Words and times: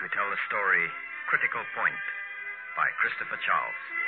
we 0.00 0.08
tell 0.16 0.24
the 0.32 0.40
story 0.48 0.88
Critical 1.28 1.60
Point 1.76 2.00
by 2.72 2.88
Christopher 3.04 3.36
Charles. 3.44 4.07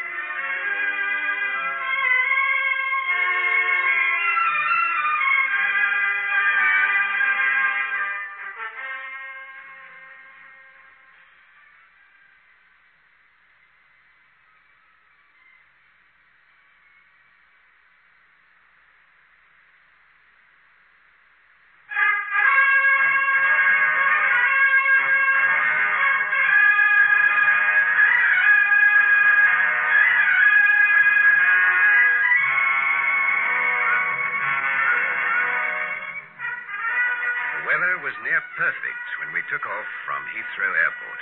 Took 39.51 39.67
off 39.67 39.91
from 40.07 40.23
Heathrow 40.31 40.71
Airport. 40.71 41.21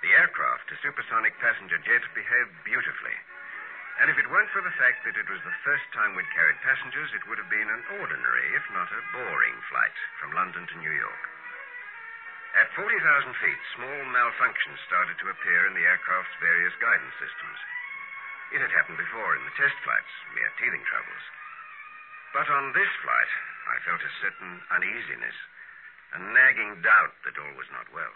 The 0.00 0.16
aircraft, 0.16 0.72
a 0.72 0.80
supersonic 0.80 1.36
passenger 1.36 1.76
jet, 1.84 2.00
behaved 2.16 2.56
beautifully. 2.64 3.12
And 4.00 4.08
if 4.08 4.16
it 4.16 4.24
weren't 4.32 4.48
for 4.56 4.64
the 4.64 4.72
fact 4.80 5.04
that 5.04 5.20
it 5.20 5.28
was 5.28 5.44
the 5.44 5.60
first 5.60 5.84
time 5.92 6.16
we'd 6.16 6.32
carried 6.32 6.56
passengers, 6.64 7.12
it 7.12 7.28
would 7.28 7.36
have 7.36 7.52
been 7.52 7.68
an 7.68 7.84
ordinary, 8.00 8.56
if 8.56 8.64
not 8.72 8.88
a 8.88 9.04
boring, 9.12 9.52
flight 9.68 9.92
from 10.16 10.32
London 10.32 10.64
to 10.64 10.80
New 10.80 10.96
York. 10.96 11.24
At 12.56 12.72
40,000 12.72 12.88
feet, 13.36 13.60
small 13.76 14.00
malfunctions 14.08 14.80
started 14.88 15.20
to 15.20 15.28
appear 15.28 15.68
in 15.68 15.76
the 15.76 15.84
aircraft's 15.84 16.40
various 16.40 16.72
guidance 16.80 17.14
systems. 17.20 17.60
It 18.56 18.64
had 18.64 18.72
happened 18.72 18.96
before 18.96 19.36
in 19.36 19.44
the 19.44 19.58
test 19.60 19.76
flights, 19.84 20.14
mere 20.32 20.48
teething 20.56 20.88
troubles. 20.88 21.24
But 22.32 22.48
on 22.48 22.72
this 22.72 22.90
flight, 23.04 23.32
I 23.68 23.76
felt 23.84 24.00
a 24.00 24.18
certain 24.24 24.64
uneasiness, 24.72 25.36
a 26.14 26.18
nagging 26.34 26.82
doubt 26.82 27.14
that 27.26 27.38
all 27.38 27.54
was 27.54 27.70
not 27.70 27.86
well. 27.94 28.14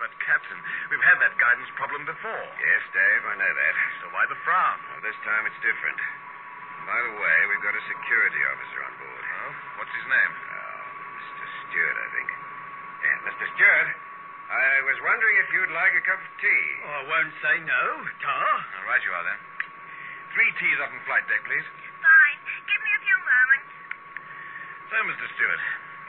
But, 0.00 0.10
Captain, 0.26 0.58
we've 0.90 1.06
had 1.06 1.18
that 1.22 1.38
guidance 1.38 1.70
problem 1.78 2.02
before. 2.02 2.44
Yes, 2.58 2.82
Dave, 2.90 3.22
I 3.22 3.34
know 3.38 3.52
that. 3.54 3.74
So 4.02 4.10
why 4.10 4.26
the 4.26 4.38
frown? 4.42 4.78
Well, 4.90 5.02
this 5.06 5.16
time 5.22 5.46
it's 5.46 5.60
different. 5.62 6.00
By 6.82 6.98
the 6.98 7.14
way, 7.22 7.36
we've 7.46 7.62
got 7.62 7.78
a 7.78 7.84
security 7.86 8.42
officer 8.50 8.80
on 8.82 8.92
board. 8.98 9.22
Oh, 9.22 9.52
what's 9.78 9.94
his 9.94 10.06
name? 10.10 10.32
Oh, 10.34 10.82
Mr. 11.22 11.44
Stewart, 11.70 11.98
I 12.02 12.08
think. 12.18 12.28
Yeah, 13.06 13.18
Mr. 13.30 13.44
Stewart, 13.54 13.88
I 14.50 14.82
was 14.90 14.98
wondering 15.06 15.36
if 15.38 15.48
you'd 15.54 15.70
like 15.70 15.94
a 15.94 16.02
cup 16.02 16.18
of 16.18 16.32
tea. 16.42 16.64
Oh, 16.82 16.98
I 16.98 17.04
won't 17.06 17.34
say 17.38 17.54
no, 17.62 17.84
Tar. 18.26 18.50
All 18.82 18.86
right, 18.90 19.02
you 19.06 19.12
are 19.14 19.22
then. 19.22 19.40
Three 20.34 20.50
teas 20.58 20.78
up 20.82 20.90
in 20.90 20.98
flight 21.06 21.22
deck, 21.30 21.46
please. 21.46 21.66
Fine. 22.02 22.38
Give 22.66 22.80
me 22.82 22.90
a 22.98 23.00
few 23.06 23.18
moments. 23.22 23.70
So, 24.90 24.96
Mr. 25.06 25.26
Stewart, 25.38 25.62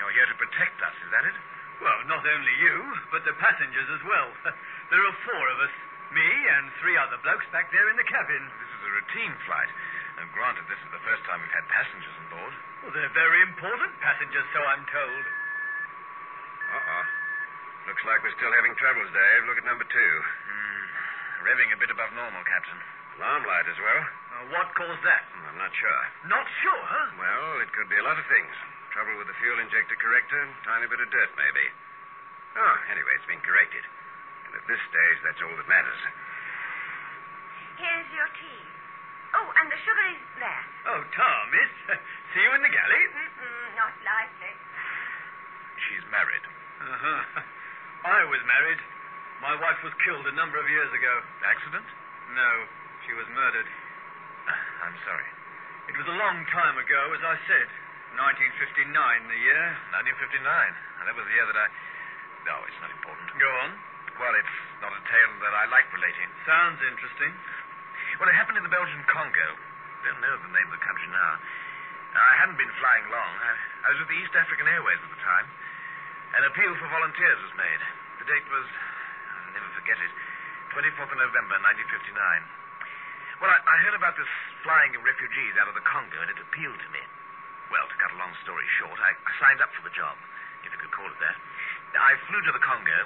you're 0.03 0.19
here 0.19 0.27
to 0.27 0.35
protect 0.35 0.75
us, 0.83 0.95
is 0.99 1.11
that 1.15 1.23
it? 1.23 1.37
Well, 1.79 1.99
not 2.11 2.27
only 2.27 2.53
you, 2.59 2.75
but 3.07 3.23
the 3.23 3.31
passengers 3.39 3.87
as 3.87 4.03
well. 4.03 4.29
there 4.91 4.99
are 4.99 5.15
four 5.23 5.45
of 5.55 5.59
us. 5.63 5.73
Me 6.11 6.27
and 6.27 6.67
three 6.83 6.99
other 6.99 7.15
blokes 7.23 7.47
back 7.55 7.71
there 7.71 7.87
in 7.87 7.95
the 7.95 8.03
cabin. 8.03 8.43
This 8.59 8.67
is 8.67 8.81
a 8.83 8.91
routine 8.99 9.33
flight. 9.47 9.71
And 10.19 10.27
granted, 10.35 10.67
this 10.67 10.77
is 10.83 10.91
the 10.91 11.01
first 11.07 11.23
time 11.23 11.39
we've 11.39 11.55
had 11.55 11.65
passengers 11.71 12.15
on 12.19 12.27
board. 12.35 12.53
Well, 12.83 12.91
they're 12.91 13.15
very 13.15 13.41
important 13.47 13.95
passengers, 14.03 14.43
so 14.51 14.59
I'm 14.59 14.83
told. 14.91 15.23
Uh-oh. 16.67 17.05
Looks 17.87 18.03
like 18.03 18.19
we're 18.27 18.37
still 18.37 18.53
having 18.53 18.75
troubles, 18.75 19.07
Dave. 19.09 19.41
Look 19.47 19.57
at 19.57 19.65
number 19.65 19.87
two. 19.87 20.13
Hmm. 20.51 20.83
Revving 21.47 21.71
a 21.73 21.79
bit 21.79 21.89
above 21.95 22.11
normal, 22.11 22.43
Captain. 22.43 22.79
Alarm 23.17 23.43
light 23.47 23.67
as 23.71 23.79
well. 23.79 24.01
Uh, 24.03 24.43
what 24.51 24.67
caused 24.75 25.03
that? 25.07 25.23
I'm 25.47 25.57
not 25.57 25.71
sure. 25.73 26.03
Not 26.27 26.47
sure. 26.59 26.91
Well, 27.17 27.47
it 27.63 27.71
could 27.71 27.87
be 27.87 27.97
a 27.97 28.05
lot 28.05 28.19
of 28.19 28.25
things. 28.29 28.53
Trouble 28.93 29.17
with 29.17 29.25
the 29.25 29.33
fuel 29.41 29.57
injector 29.57 29.97
corrector, 29.97 30.41
tiny 30.69 30.85
bit 30.85 31.01
of 31.01 31.09
dirt, 31.09 31.33
maybe. 31.33 31.65
Oh, 32.53 32.75
anyway, 32.93 33.09
it's 33.17 33.25
been 33.25 33.41
corrected. 33.41 33.81
And 34.45 34.53
at 34.53 34.65
this 34.69 34.77
stage, 34.85 35.17
that's 35.25 35.41
all 35.41 35.55
that 35.57 35.65
matters. 35.65 36.01
Here's 37.81 38.09
your 38.13 38.29
tea. 38.37 38.63
Oh, 39.33 39.49
and 39.57 39.65
the 39.73 39.81
sugar 39.81 40.05
is 40.13 40.21
there. 40.37 40.63
Oh, 40.93 41.01
Tar, 41.09 41.39
miss. 41.49 41.73
See 42.37 42.45
you 42.45 42.53
in 42.53 42.61
the 42.61 42.69
galley? 42.69 43.03
Mm-mm, 43.17 43.65
not 43.81 43.97
likely. 44.05 44.53
She's 45.89 46.05
married. 46.13 46.45
Uh-huh. 46.45 47.41
I 48.05 48.21
was 48.29 48.45
married. 48.45 48.77
My 49.41 49.57
wife 49.57 49.81
was 49.81 49.97
killed 50.05 50.29
a 50.29 50.37
number 50.37 50.61
of 50.61 50.69
years 50.69 50.93
ago. 50.93 51.13
Accident? 51.41 51.89
No, 52.37 52.51
she 53.09 53.17
was 53.17 53.25
murdered. 53.33 53.65
I'm 54.85 54.97
sorry. 55.01 55.29
It 55.89 55.97
was 55.97 56.05
a 56.05 56.17
long 56.21 56.45
time 56.53 56.77
ago, 56.77 57.01
as 57.17 57.25
I 57.25 57.41
said. 57.49 57.67
1959, 58.15 58.93
the 59.29 59.41
year. 59.41 59.63
1959. 59.97 60.41
And 60.43 61.03
that 61.09 61.15
was 61.17 61.25
the 61.25 61.35
year 61.35 61.47
that 61.49 61.57
I. 61.57 61.67
No, 62.45 62.55
it's 62.67 62.79
not 62.83 62.91
important. 62.91 63.25
Go 63.39 63.51
on. 63.63 63.71
Well, 64.19 64.35
it's 64.37 64.57
not 64.83 64.93
a 64.93 65.01
tale 65.09 65.33
that 65.41 65.53
I 65.57 65.65
like 65.73 65.89
relating. 65.89 66.29
Sounds 66.45 66.77
interesting. 66.85 67.33
Well, 68.21 68.29
it 68.29 68.37
happened 68.37 68.61
in 68.61 68.65
the 68.67 68.73
Belgian 68.73 69.01
Congo. 69.09 69.49
I 69.57 69.99
Don't 70.05 70.21
know 70.21 70.35
the 70.37 70.53
name 70.53 70.67
of 70.69 70.75
the 70.77 70.85
country 70.85 71.09
now. 71.09 71.33
I 72.13 72.33
hadn't 72.37 72.61
been 72.61 72.69
flying 72.77 73.09
long. 73.09 73.33
I, 73.41 73.53
I 73.57 73.87
was 73.89 74.05
with 74.05 74.11
the 74.13 74.19
East 74.21 74.37
African 74.37 74.69
Airways 74.69 75.01
at 75.01 75.09
the 75.09 75.21
time. 75.25 75.47
An 76.37 76.43
appeal 76.45 76.77
for 76.77 76.85
volunteers 76.93 77.39
was 77.41 77.53
made. 77.57 77.81
The 78.21 78.27
date 78.29 78.45
was, 78.53 78.67
I'll 78.69 79.53
never 79.57 79.69
forget 79.73 79.97
it, 79.97 80.13
24th 80.77 81.09
of 81.09 81.17
November, 81.17 81.57
1959. 81.57 83.41
Well, 83.41 83.49
I, 83.49 83.57
I 83.65 83.75
heard 83.81 83.97
about 83.97 84.13
this 84.13 84.29
flying 84.61 84.93
of 84.93 85.01
refugees 85.01 85.57
out 85.57 85.65
of 85.65 85.73
the 85.73 85.85
Congo, 85.89 86.21
and 86.21 86.29
it 86.29 86.37
appealed 86.37 86.77
to 86.77 86.89
me. 86.93 87.01
Well, 87.73 87.89
to 87.89 87.97
cut 87.97 88.13
a 88.13 88.19
long 88.21 88.29
story 88.45 88.69
short, 88.77 88.93
I, 89.01 89.17
signed 89.41 89.57
up 89.57 89.73
for 89.73 89.81
the 89.81 89.89
job, 89.97 90.13
if 90.61 90.69
you 90.69 90.77
could 90.77 90.93
call 90.93 91.09
it 91.09 91.17
that. 91.17 91.33
I 91.97 92.13
flew 92.29 92.37
to 92.45 92.53
the 92.53 92.61
Congo, 92.61 93.01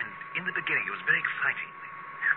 and 0.00 0.08
in 0.40 0.48
the 0.48 0.56
beginning 0.56 0.88
it 0.88 0.94
was 0.96 1.04
very 1.04 1.20
exciting. 1.20 1.68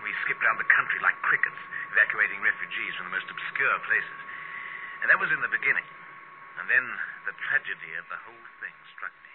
We 0.04 0.12
skipped 0.28 0.44
around 0.44 0.60
the 0.60 0.68
country 0.68 1.00
like 1.00 1.16
crickets, 1.24 1.56
evacuating 1.96 2.44
refugees 2.44 2.92
from 3.00 3.08
the 3.08 3.16
most 3.16 3.32
obscure 3.32 3.80
places. 3.88 4.20
And 5.00 5.08
that 5.08 5.16
was 5.16 5.32
in 5.32 5.40
the 5.40 5.48
beginning. 5.48 5.88
And 6.60 6.68
then 6.68 6.84
the 7.24 7.32
tragedy 7.48 7.96
of 7.96 8.04
the 8.12 8.20
whole 8.28 8.46
thing 8.60 8.76
struck 8.92 9.16
me. 9.24 9.32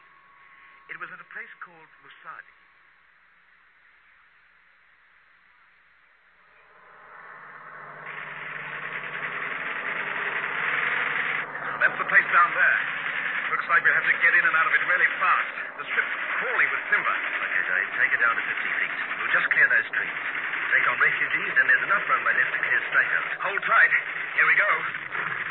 It 0.94 1.01
was 1.01 1.09
at 1.09 1.18
a 1.18 1.30
place 1.33 1.50
called 1.65 1.89
Musadi. 2.06 2.59
That's 11.80 11.95
the 11.95 12.12
place 12.12 12.27
down 12.36 12.51
there. 12.51 12.80
Looks 13.56 13.58
like 13.69 13.86
we'll 13.86 13.94
have 13.94 14.10
to 14.10 14.18
get 14.18 14.33
in 14.33 14.44
and 14.50 14.56
out 14.57 14.66
of 14.66 14.74
it 14.74 14.81
really 14.89 15.10
fast. 15.21 15.54
The 15.77 15.86
strip's 15.86 16.16
crawling 16.42 16.69
with 16.74 16.81
timber. 16.89 17.13
Okay, 17.13 17.63
Dave, 17.69 17.89
take 18.01 18.12
it 18.18 18.19
down 18.19 18.33
to 18.33 18.42
50 18.42 18.66
feet. 18.66 18.94
We'll 19.21 19.30
just 19.30 19.48
clear 19.54 19.68
those 19.69 19.89
trees. 19.94 20.18
Take 20.74 20.86
on 20.89 20.98
refugees, 20.98 21.51
then 21.54 21.66
there's 21.69 21.86
enough 21.86 22.04
runway 22.10 22.33
left 22.33 22.54
to 22.57 22.62
clear 22.66 22.81
straight 22.89 23.12
out. 23.13 23.30
Hold 23.45 23.62
tight. 23.62 23.94
Here 24.33 24.48
we 24.50 24.56
go. 24.57 25.49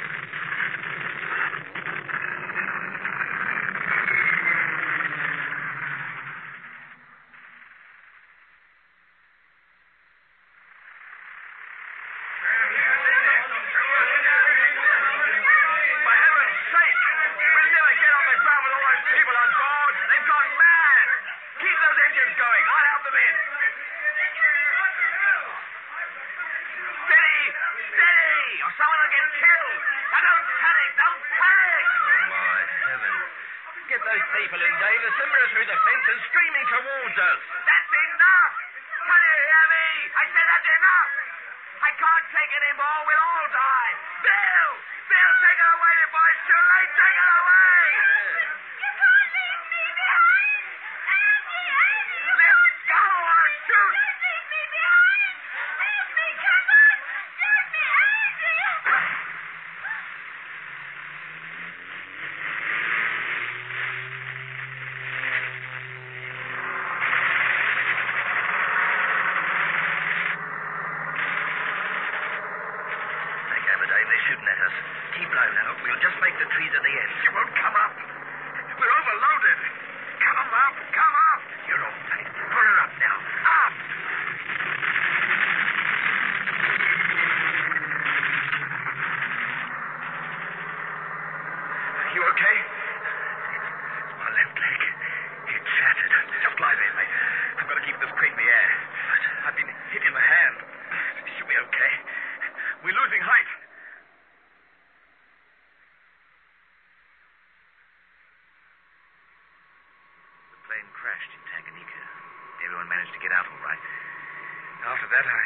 After 115.09 115.25
that, 115.25 115.33
I, 115.33 115.45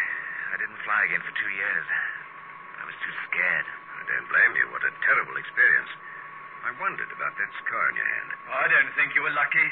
I 0.50 0.56
didn't 0.59 0.81
fly 0.82 1.06
again 1.06 1.23
for 1.23 1.31
two 1.38 1.53
years. 1.55 1.87
I 1.87 2.82
was 2.82 2.99
too 2.99 3.14
scared. 3.31 3.67
I 3.94 4.03
don't 4.11 4.26
blame 4.26 4.59
you. 4.59 4.67
What 4.75 4.82
a 4.82 4.91
terrible 5.06 5.38
experience. 5.38 5.87
I 6.67 6.75
wondered 6.82 7.06
about 7.14 7.31
that 7.38 7.50
scar 7.62 7.87
on 7.87 7.94
your 7.94 8.11
hand. 8.11 8.29
I 8.50 8.67
don't 8.67 8.91
think 8.99 9.14
you 9.14 9.23
were 9.23 9.31
lucky. 9.31 9.62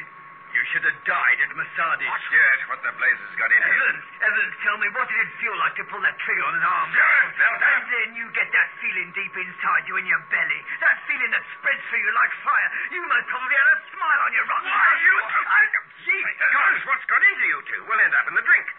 You 0.54 0.62
should 0.70 0.86
have 0.86 0.94
died 1.02 1.38
at 1.42 1.50
Masadi. 1.58 2.06
Stewart, 2.06 2.60
what 2.70 2.78
the 2.86 2.94
blazes 3.02 3.34
got 3.34 3.50
you? 3.50 3.58
Evans, 3.58 4.06
Evans, 4.30 4.54
tell 4.62 4.78
me, 4.78 4.86
what 4.94 5.10
did 5.10 5.26
it 5.26 5.30
feel 5.42 5.58
like 5.58 5.74
to 5.74 5.84
pull 5.90 6.02
that 6.06 6.14
trigger 6.22 6.46
on 6.46 6.54
an 6.54 6.62
arm? 6.70 6.88
Stewart! 6.94 7.58
And 7.58 7.82
then 7.90 8.08
you 8.14 8.30
get 8.30 8.46
that 8.46 8.70
feeling 8.78 9.10
deep 9.10 9.34
inside 9.34 9.90
you 9.90 9.98
in 9.98 10.06
your 10.06 10.22
belly. 10.30 10.60
That 10.86 11.02
feeling 11.10 11.34
that 11.34 11.42
spreads 11.58 11.82
through 11.90 11.98
you 11.98 12.14
like 12.14 12.30
fire. 12.46 12.70
You 12.94 13.02
most 13.10 13.26
probably 13.26 13.58
had 13.58 13.68
a 13.74 13.78
smile 13.90 14.20
on 14.22 14.30
your 14.38 14.46
rotten 14.46 14.70
Why, 14.70 14.94
you... 15.02 15.14
I, 15.50 15.62
gee, 16.06 16.22
Gosh, 16.22 16.78
what's 16.86 17.06
got 17.10 17.18
into 17.26 17.46
you 17.50 17.58
two? 17.74 17.82
We'll 17.90 17.98
end 18.06 18.14
up 18.14 18.30
in 18.30 18.38
the 18.38 18.46
drink. 18.46 18.70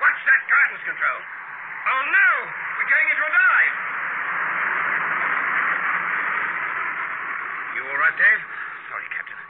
Watch 0.00 0.20
that 0.24 0.42
guidance 0.48 0.82
control. 0.86 1.20
Oh, 1.82 2.02
no! 2.06 2.28
We're 2.78 2.90
going 2.90 3.08
into 3.10 3.24
a 3.26 3.32
dive. 3.32 3.74
You 7.76 7.82
all 7.90 8.00
right, 8.00 8.16
Dave? 8.16 8.42
Sorry, 8.88 9.08
Captain. 9.12 9.40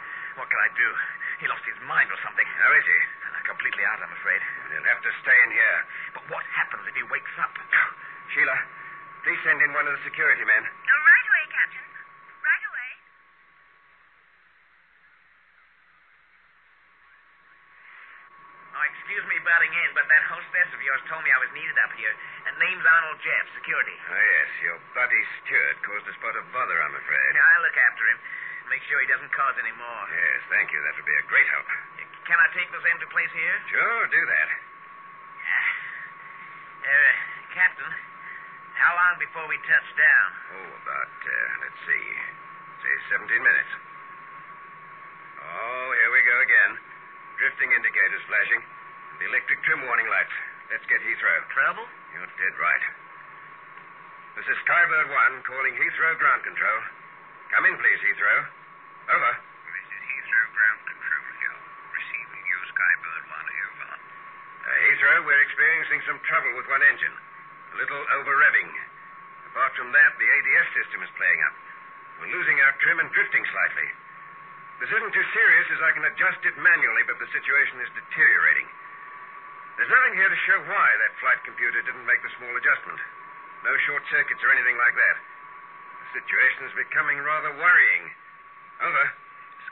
What 0.40 0.48
can 0.48 0.60
I 0.62 0.70
do? 0.72 0.88
He 1.42 1.50
lost 1.50 1.66
his 1.66 1.76
mind 1.84 2.08
or 2.08 2.18
something. 2.24 2.46
How 2.46 2.70
is 2.72 2.86
he? 2.86 3.00
Completely 3.42 3.82
out, 3.90 3.98
I'm 3.98 4.14
afraid. 4.14 4.38
He'll 4.70 4.86
have 4.86 5.02
to 5.02 5.12
stay 5.18 5.34
in 5.34 5.50
here. 5.50 5.78
But 6.14 6.24
what 6.30 6.46
happens 6.54 6.86
if 6.86 6.94
he 6.94 7.02
wakes 7.10 7.34
up? 7.42 7.50
Sheila, 8.32 8.54
please 9.26 9.40
send 9.42 9.58
in 9.58 9.74
one 9.74 9.90
of 9.90 9.98
the 9.98 10.02
security 10.06 10.46
men. 10.46 10.62
Oh, 10.62 11.00
right 11.02 11.26
away, 11.26 11.44
Captain. 11.50 11.86
Right 12.38 12.64
away. 12.70 12.90
Oh, 18.78 18.84
excuse 18.94 19.24
me 19.26 19.36
butting 19.42 19.74
in, 19.74 19.81
but 19.92 20.08
that 20.08 20.24
hostess 20.28 20.68
of 20.72 20.80
yours 20.80 21.00
told 21.08 21.22
me 21.24 21.30
I 21.32 21.40
was 21.40 21.52
needed 21.52 21.76
up 21.84 21.92
here. 21.96 22.12
And 22.48 22.56
name's 22.58 22.84
Arnold 22.84 23.20
Jeff, 23.20 23.44
security. 23.56 23.96
Oh, 24.08 24.16
yes, 24.16 24.50
your 24.64 24.78
buddy 24.96 25.22
Stewart 25.44 25.78
caused 25.84 26.06
a 26.08 26.14
spot 26.16 26.34
of 26.36 26.44
bother, 26.52 26.76
I'm 26.80 26.96
afraid. 26.96 27.30
Yeah, 27.36 27.44
I'll 27.44 27.64
look 27.64 27.78
after 27.78 28.04
him. 28.08 28.18
Make 28.72 28.82
sure 28.88 28.98
he 29.04 29.08
doesn't 29.10 29.32
cause 29.32 29.56
any 29.60 29.74
more. 29.76 30.04
Yes, 30.08 30.40
thank 30.48 30.72
you. 30.72 30.80
That 30.80 30.96
would 30.96 31.08
be 31.08 31.16
a 31.16 31.26
great 31.28 31.48
help. 31.52 31.66
Can 32.24 32.38
I 32.40 32.48
take 32.56 32.72
this 32.72 32.84
empty 32.88 33.08
place 33.12 33.32
here? 33.36 33.56
Sure, 33.68 34.02
do 34.08 34.22
that. 34.22 34.48
Uh, 36.82 37.12
Captain, 37.52 37.90
how 38.74 38.92
long 38.96 39.14
before 39.20 39.46
we 39.46 39.60
touch 39.68 39.88
down? 39.94 40.28
Oh, 40.56 40.70
about, 40.82 41.14
uh, 41.14 41.48
let's 41.62 41.80
see, 41.84 42.04
say 42.80 42.92
17 43.14 43.28
minutes. 43.38 43.72
Oh, 45.42 45.86
here 46.00 46.10
we 46.14 46.20
go 46.26 46.36
again. 46.42 46.72
Drifting 47.38 47.70
indicators 47.74 48.22
flashing. 48.30 48.62
The 49.22 49.30
electric 49.30 49.62
trim 49.62 49.78
warning 49.86 50.10
lights. 50.10 50.34
Let's 50.66 50.82
get 50.90 50.98
Heathrow. 50.98 51.46
Trouble? 51.54 51.86
You're 52.10 52.26
dead 52.42 52.58
right. 52.58 52.84
This 54.34 54.50
is 54.50 54.58
Skybird 54.66 55.14
1 55.14 55.46
calling 55.46 55.78
Heathrow 55.78 56.18
ground 56.18 56.42
control. 56.42 56.80
Come 57.54 57.70
in, 57.70 57.78
please, 57.78 58.02
Heathrow. 58.02 58.50
Over. 59.14 59.32
This 59.78 59.86
is 59.94 60.02
Heathrow 60.10 60.46
Ground 60.58 60.80
Control 60.90 61.22
here. 61.38 61.54
Receiving 62.02 62.42
you, 62.50 62.58
Skybird 62.66 63.22
1, 63.30 63.46
over. 63.62 63.90
Uh, 63.94 64.70
Heathrow, 64.90 65.18
we're 65.22 65.42
experiencing 65.46 66.02
some 66.02 66.18
trouble 66.26 66.58
with 66.58 66.66
one 66.66 66.82
engine. 66.82 67.14
A 67.14 67.76
little 67.78 68.02
over 68.18 68.32
revving. 68.42 68.74
Apart 69.54 69.78
from 69.78 69.94
that, 69.94 70.18
the 70.18 70.26
ADS 70.26 70.68
system 70.82 70.98
is 70.98 71.12
playing 71.14 71.40
up. 71.46 71.54
We're 72.18 72.34
losing 72.34 72.58
our 72.58 72.74
trim 72.82 72.98
and 72.98 73.06
drifting 73.14 73.46
slightly. 73.54 73.86
This 74.82 74.90
isn't 74.90 75.14
too 75.14 75.28
serious 75.30 75.66
as 75.78 75.80
I 75.86 75.94
can 75.94 76.10
adjust 76.10 76.42
it 76.42 76.58
manually, 76.58 77.06
but 77.06 77.22
the 77.22 77.30
situation 77.30 77.86
is 77.86 77.90
deteriorating. 77.94 78.66
There's 79.76 79.88
nothing 79.88 80.14
here 80.20 80.28
to 80.28 80.40
show 80.44 80.58
why 80.68 80.88
that 81.00 81.16
flight 81.16 81.40
computer 81.48 81.80
didn't 81.80 82.04
make 82.04 82.20
the 82.20 82.32
small 82.36 82.52
adjustment. 82.52 83.00
No 83.64 83.72
short 83.88 84.04
circuits 84.12 84.42
or 84.44 84.52
anything 84.52 84.76
like 84.76 84.92
that. 84.92 85.16
The 85.16 86.08
situation 86.20 86.68
is 86.68 86.74
becoming 86.76 87.16
rather 87.24 87.56
worrying. 87.56 88.04
Over. 88.84 89.04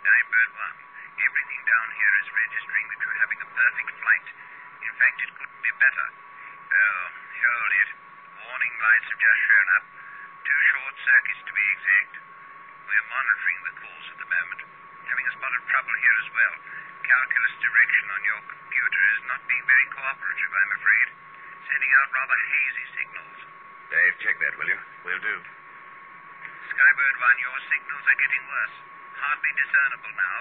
Skybird 0.01 0.51
1, 0.57 1.21
everything 1.21 1.61
down 1.69 1.89
here 2.01 2.15
is 2.17 2.27
registering 2.33 2.85
that 2.89 2.99
you're 3.05 3.21
having 3.21 3.41
a 3.45 3.49
perfect 3.53 3.91
flight. 4.01 4.27
In 4.81 4.95
fact, 4.97 5.19
it 5.21 5.31
couldn't 5.37 5.63
be 5.69 5.73
better. 5.77 6.07
Oh, 6.71 7.05
hold 7.45 7.73
it. 7.85 7.91
Warning 8.41 8.75
lights 8.81 9.09
have 9.11 9.21
just 9.21 9.41
shown 9.53 9.69
up. 9.77 9.85
Two 10.49 10.61
short 10.73 10.95
circuits 11.05 11.43
to 11.45 11.53
be 11.53 11.65
exact. 11.77 12.13
We're 12.89 13.09
monitoring 13.13 13.61
the 13.69 13.75
course 13.85 14.09
at 14.17 14.19
the 14.25 14.29
moment. 14.33 14.61
Having 15.13 15.27
a 15.29 15.33
spot 15.37 15.53
of 15.53 15.63
trouble 15.69 15.95
here 16.01 16.17
as 16.25 16.29
well. 16.33 16.55
Calculus 17.01 17.55
direction 17.61 18.05
on 18.11 18.21
your 18.25 18.41
computer 18.45 19.01
is 19.17 19.21
not 19.29 19.41
being 19.49 19.65
very 19.67 19.87
cooperative, 19.95 20.51
I'm 20.51 20.73
afraid. 20.77 21.09
Sending 21.71 21.93
out 22.01 22.09
rather 22.13 22.39
hazy 22.39 22.87
signals. 22.97 23.39
Dave, 23.91 24.15
check 24.23 24.37
that, 24.41 24.55
will 24.59 24.71
you? 24.71 24.81
Will 25.07 25.23
do. 25.25 25.37
Skybird 26.71 27.17
1, 27.21 27.47
your 27.47 27.59
signals 27.69 28.05
are 28.07 28.19
getting 28.21 28.45
worse. 28.47 28.77
Hardly 29.21 29.53
discernible 29.59 30.15
now. 30.17 30.39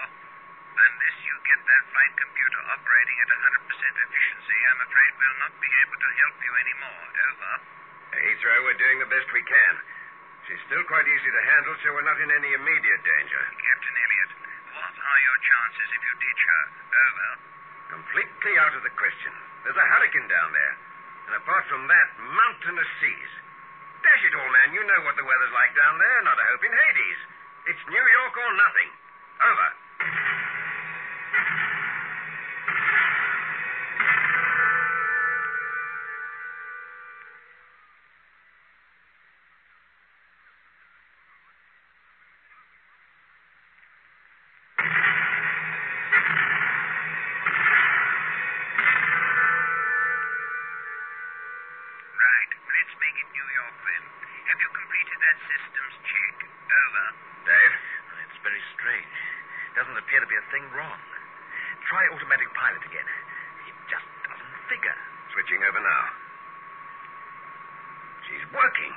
Unless 0.70 1.16
you 1.26 1.34
get 1.44 1.60
that 1.66 1.82
flight 1.92 2.14
computer 2.16 2.60
operating 2.72 3.16
at 3.20 3.28
100% 3.28 4.04
efficiency, 4.06 4.58
I'm 4.70 4.80
afraid 4.80 5.10
we'll 5.20 5.40
not 5.44 5.54
be 5.60 5.70
able 5.84 5.98
to 6.00 6.10
help 6.24 6.36
you 6.40 6.52
anymore. 6.56 7.02
Over. 7.20 7.52
Heathrow, 8.20 8.58
we're 8.64 8.80
doing 8.80 8.98
the 9.02 9.10
best 9.10 9.28
we 9.34 9.44
can. 9.44 9.74
She's 10.48 10.62
still 10.66 10.82
quite 10.88 11.06
easy 11.06 11.30
to 11.30 11.42
handle, 11.46 11.74
so 11.84 11.92
we're 11.94 12.06
not 12.06 12.18
in 12.18 12.30
any 12.30 12.50
immediate 12.56 13.02
danger. 13.04 13.42
Captain 13.60 13.94
Elliot, 14.00 14.30
are 15.00 15.20
your 15.24 15.38
chances 15.40 15.88
if 15.90 16.00
you 16.04 16.14
ditch 16.20 16.42
her? 16.44 16.62
Oh, 16.70 17.00
Over. 17.00 17.30
Completely 17.98 18.54
out 18.60 18.74
of 18.76 18.82
the 18.84 18.94
question. 18.94 19.32
There's 19.64 19.76
a 19.76 19.88
hurricane 19.96 20.28
down 20.28 20.50
there. 20.52 20.74
And 21.30 21.34
apart 21.40 21.64
from 21.68 21.86
that, 21.86 22.08
mountainous 22.18 22.90
seas. 23.00 23.32
Dash 24.02 24.24
it 24.24 24.34
all, 24.34 24.50
man. 24.50 24.72
You 24.74 24.82
know 24.84 25.00
what 25.04 25.16
the 25.16 25.24
weather's 25.24 25.52
like 25.52 25.72
down 25.76 25.98
there. 25.98 26.18
Not 26.24 26.40
a 26.40 26.44
hope 26.54 26.64
in 26.64 26.72
Hades. 26.72 27.20
It's 27.70 27.82
New 27.86 28.06
York 28.06 28.34
or 28.34 28.50
nothing. 28.56 28.90
Over. 29.40 29.68
Wrong. 60.74 61.00
Try 61.88 62.02
automatic 62.14 62.48
pilot 62.54 62.82
again. 62.86 63.08
It 63.66 63.76
just 63.90 64.06
doesn't 64.26 64.54
figure. 64.70 64.98
Switching 65.34 65.62
over 65.62 65.80
now. 65.82 66.04
She's 68.30 68.44
working. 68.54 68.94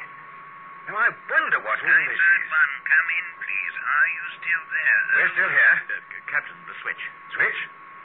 Now, 0.90 1.00
I 1.00 1.10
wonder 1.10 1.60
what 1.64 1.80
all 1.80 1.88
this 1.88 2.20
Skybird 2.20 2.44
is. 2.44 2.52
1, 2.52 2.92
come 2.92 3.08
in, 3.08 3.26
please. 3.40 3.74
Are 3.80 4.08
you 4.12 4.24
still 4.36 4.64
there? 4.68 5.00
We're 5.16 5.34
still 5.34 5.52
here. 5.54 5.76
Uh, 5.90 6.30
Captain, 6.30 6.60
the 6.68 6.76
switch. 6.84 7.04
Switch? 7.34 7.60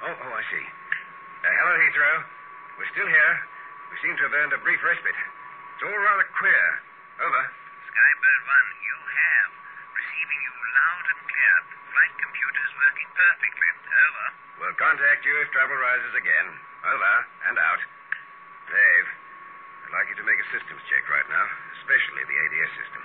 Oh, 0.07 0.15
oh, 0.15 0.33
I 0.33 0.43
see. 0.47 0.63
Uh, 0.63 1.51
hello, 1.51 1.75
Heathrow. 1.75 2.17
We're 2.79 2.93
still 2.95 3.11
here. 3.11 3.33
We 3.91 3.97
seem 4.05 4.15
to 4.15 4.23
have 4.31 4.35
earned 4.37 4.55
a 4.55 4.61
brief 4.63 4.79
respite. 4.87 5.19
It's 5.19 5.83
all 5.83 5.99
rather 6.01 6.29
queer. 6.39 6.67
Over. 7.19 7.43
Skybird 7.91 8.41
1, 8.47 8.87
you 8.87 8.97
have. 9.11 9.51
Receiving 10.19 10.43
you 10.43 10.55
loud 10.75 11.05
and 11.15 11.21
clear. 11.31 11.55
Flight 11.95 12.15
computer 12.19 12.59
is 12.67 12.75
working 12.75 13.07
perfectly. 13.15 13.71
Over. 13.87 14.27
We'll 14.59 14.75
contact 14.75 15.23
you 15.23 15.31
if 15.39 15.47
trouble 15.55 15.79
rises 15.79 16.11
again. 16.19 16.49
Over 16.91 17.15
and 17.47 17.55
out. 17.55 17.79
Dave, 18.67 19.07
I'd 19.87 19.95
like 19.95 20.11
you 20.11 20.19
to 20.19 20.27
make 20.27 20.43
a 20.43 20.49
systems 20.51 20.83
check 20.91 21.07
right 21.07 21.29
now, 21.31 21.47
especially 21.79 22.27
the 22.27 22.35
ADS 22.35 22.73
system. 22.83 23.03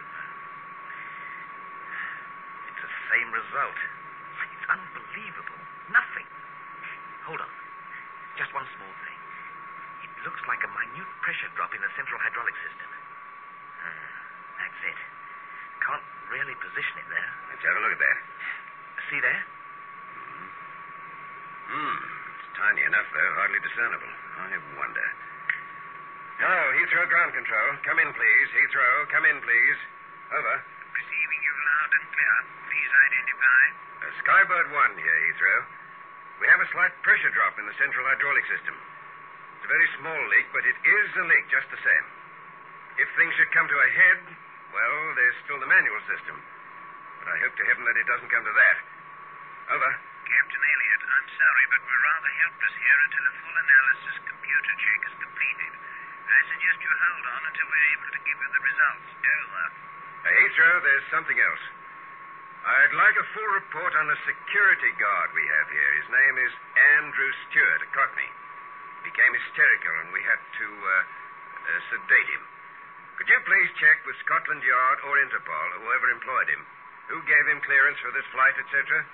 It's 2.73 2.81
the 2.81 2.93
same 3.13 3.29
result. 3.29 3.77
It's 4.49 4.67
unbelievable. 4.73 5.61
Nothing. 5.93 6.25
Hold 7.29 7.45
on. 7.45 7.53
Just 8.41 8.49
one 8.57 8.65
small 8.73 8.93
thing. 9.05 9.19
It 10.01 10.13
looks 10.25 10.41
like 10.49 10.65
a 10.65 10.71
minute 10.81 11.09
pressure 11.21 11.53
drop 11.53 11.77
in 11.77 11.81
the 11.85 11.93
central 11.93 12.17
hydraulic 12.25 12.57
system. 12.65 12.89
Ah, 13.85 14.65
that's 14.65 14.81
it. 14.81 14.97
Can't 15.85 16.12
really 16.33 16.57
position 16.57 16.95
it 16.97 17.07
there. 17.13 17.29
Let's 17.53 17.61
have 17.61 17.77
a 17.77 17.81
look 17.85 17.93
at 17.93 18.01
that. 18.01 18.17
See 19.13 19.21
there? 19.21 19.41
Hmm. 21.69 21.97
It's 22.41 22.49
tiny 22.57 22.81
enough, 22.89 23.05
though, 23.13 23.31
hardly 23.37 23.61
discernible. 23.61 24.13
I 24.41 24.57
wonder. 24.81 25.07
Hello, 26.41 26.61
Heathrow 26.81 27.05
Ground 27.05 27.37
Control. 27.37 27.69
Come 27.85 28.01
in, 28.01 28.09
please. 28.17 28.47
Heathrow, 28.49 29.05
come 29.13 29.29
in, 29.29 29.37
please. 29.45 29.77
Over. 30.33 30.55
Receiving 30.97 31.41
you 31.45 31.53
loud 31.53 31.91
and 32.01 32.05
clear. 32.09 32.35
Please 32.65 32.89
identify. 32.89 33.61
Uh, 34.01 34.05
Skybird 34.25 34.67
1 34.73 35.05
here, 35.05 35.17
Heathrow. 35.29 35.59
We 36.41 36.49
have 36.49 36.65
a 36.65 36.69
slight 36.73 36.93
pressure 37.05 37.29
drop 37.29 37.61
in 37.61 37.69
the 37.69 37.77
central 37.77 38.09
hydraulic 38.09 38.49
system. 38.49 38.73
It's 38.73 39.69
a 39.69 39.71
very 39.71 39.89
small 40.01 40.21
leak, 40.33 40.49
but 40.49 40.65
it 40.65 40.77
is 40.81 41.09
a 41.13 41.25
leak 41.29 41.45
just 41.53 41.69
the 41.69 41.79
same. 41.85 42.05
If 42.97 43.07
things 43.21 43.37
should 43.37 43.53
come 43.53 43.69
to 43.69 43.77
a 43.77 43.89
head, 43.93 44.19
well, 44.73 44.97
there's 45.13 45.37
still 45.45 45.61
the 45.61 45.69
manual 45.69 46.01
system. 46.09 46.35
But 47.21 47.29
I 47.29 47.37
hope 47.45 47.55
to 47.55 47.65
heaven 47.69 47.85
that 47.85 47.95
it 47.95 48.07
doesn't 48.09 48.27
come 48.33 48.43
to 48.43 48.55
that. 48.57 48.77
Over. 49.69 49.91
Captain 50.23 50.63
Elliot, 50.65 51.01
I'm 51.07 51.29
sorry, 51.29 51.65
but 51.71 51.81
we're 51.85 52.03
rather 52.03 52.31
helpless 52.41 52.73
here 52.73 52.99
until 53.05 53.23
a 53.23 53.33
full 53.37 53.57
analysis 53.59 54.15
computer 54.27 54.73
check 54.81 54.99
is 55.07 55.15
completed. 55.23 55.71
I 56.25 56.39
suggest 56.49 56.77
you 56.81 56.89
hold 56.89 57.25
on 57.27 57.41
until 57.53 57.67
we're 57.69 57.89
able 57.95 58.09
to 58.11 58.21
give 58.27 58.37
you 58.39 58.49
the 58.49 58.63
results. 58.65 59.07
Over. 59.23 59.63
Uh, 59.63 60.27
Heathrow, 60.41 60.75
there's 60.83 61.07
something 61.13 61.39
else. 61.39 61.63
I'd 62.63 62.95
like 62.95 63.17
a 63.19 63.27
full 63.35 63.51
report 63.59 63.91
on 63.99 64.07
the 64.07 64.19
security 64.23 64.91
guard 64.95 65.35
we 65.35 65.43
have 65.43 65.67
here. 65.67 65.91
His 65.99 66.09
name 66.11 66.35
is 66.47 66.53
Andrew 66.99 67.31
Stewart, 67.47 67.83
a 67.83 67.89
Cockney. 67.91 68.31
Became 69.03 69.35
hysterical, 69.35 69.95
and 69.99 70.15
we 70.15 70.23
had 70.23 70.39
to 70.39 70.67
uh, 70.71 70.91
uh, 70.95 71.79
sedate 71.91 72.29
him. 72.31 72.43
Could 73.13 73.29
you 73.29 73.39
please 73.45 73.69
check 73.77 74.01
with 74.09 74.17
Scotland 74.25 74.65
Yard 74.65 74.97
or 75.05 75.21
Interpol, 75.21 75.67
whoever 75.85 76.09
employed 76.09 76.49
him, 76.49 76.65
who 77.13 77.21
gave 77.29 77.45
him 77.45 77.61
clearance 77.61 78.01
for 78.01 78.09
this 78.09 78.25
flight, 78.33 78.57
etc.? 78.57 79.05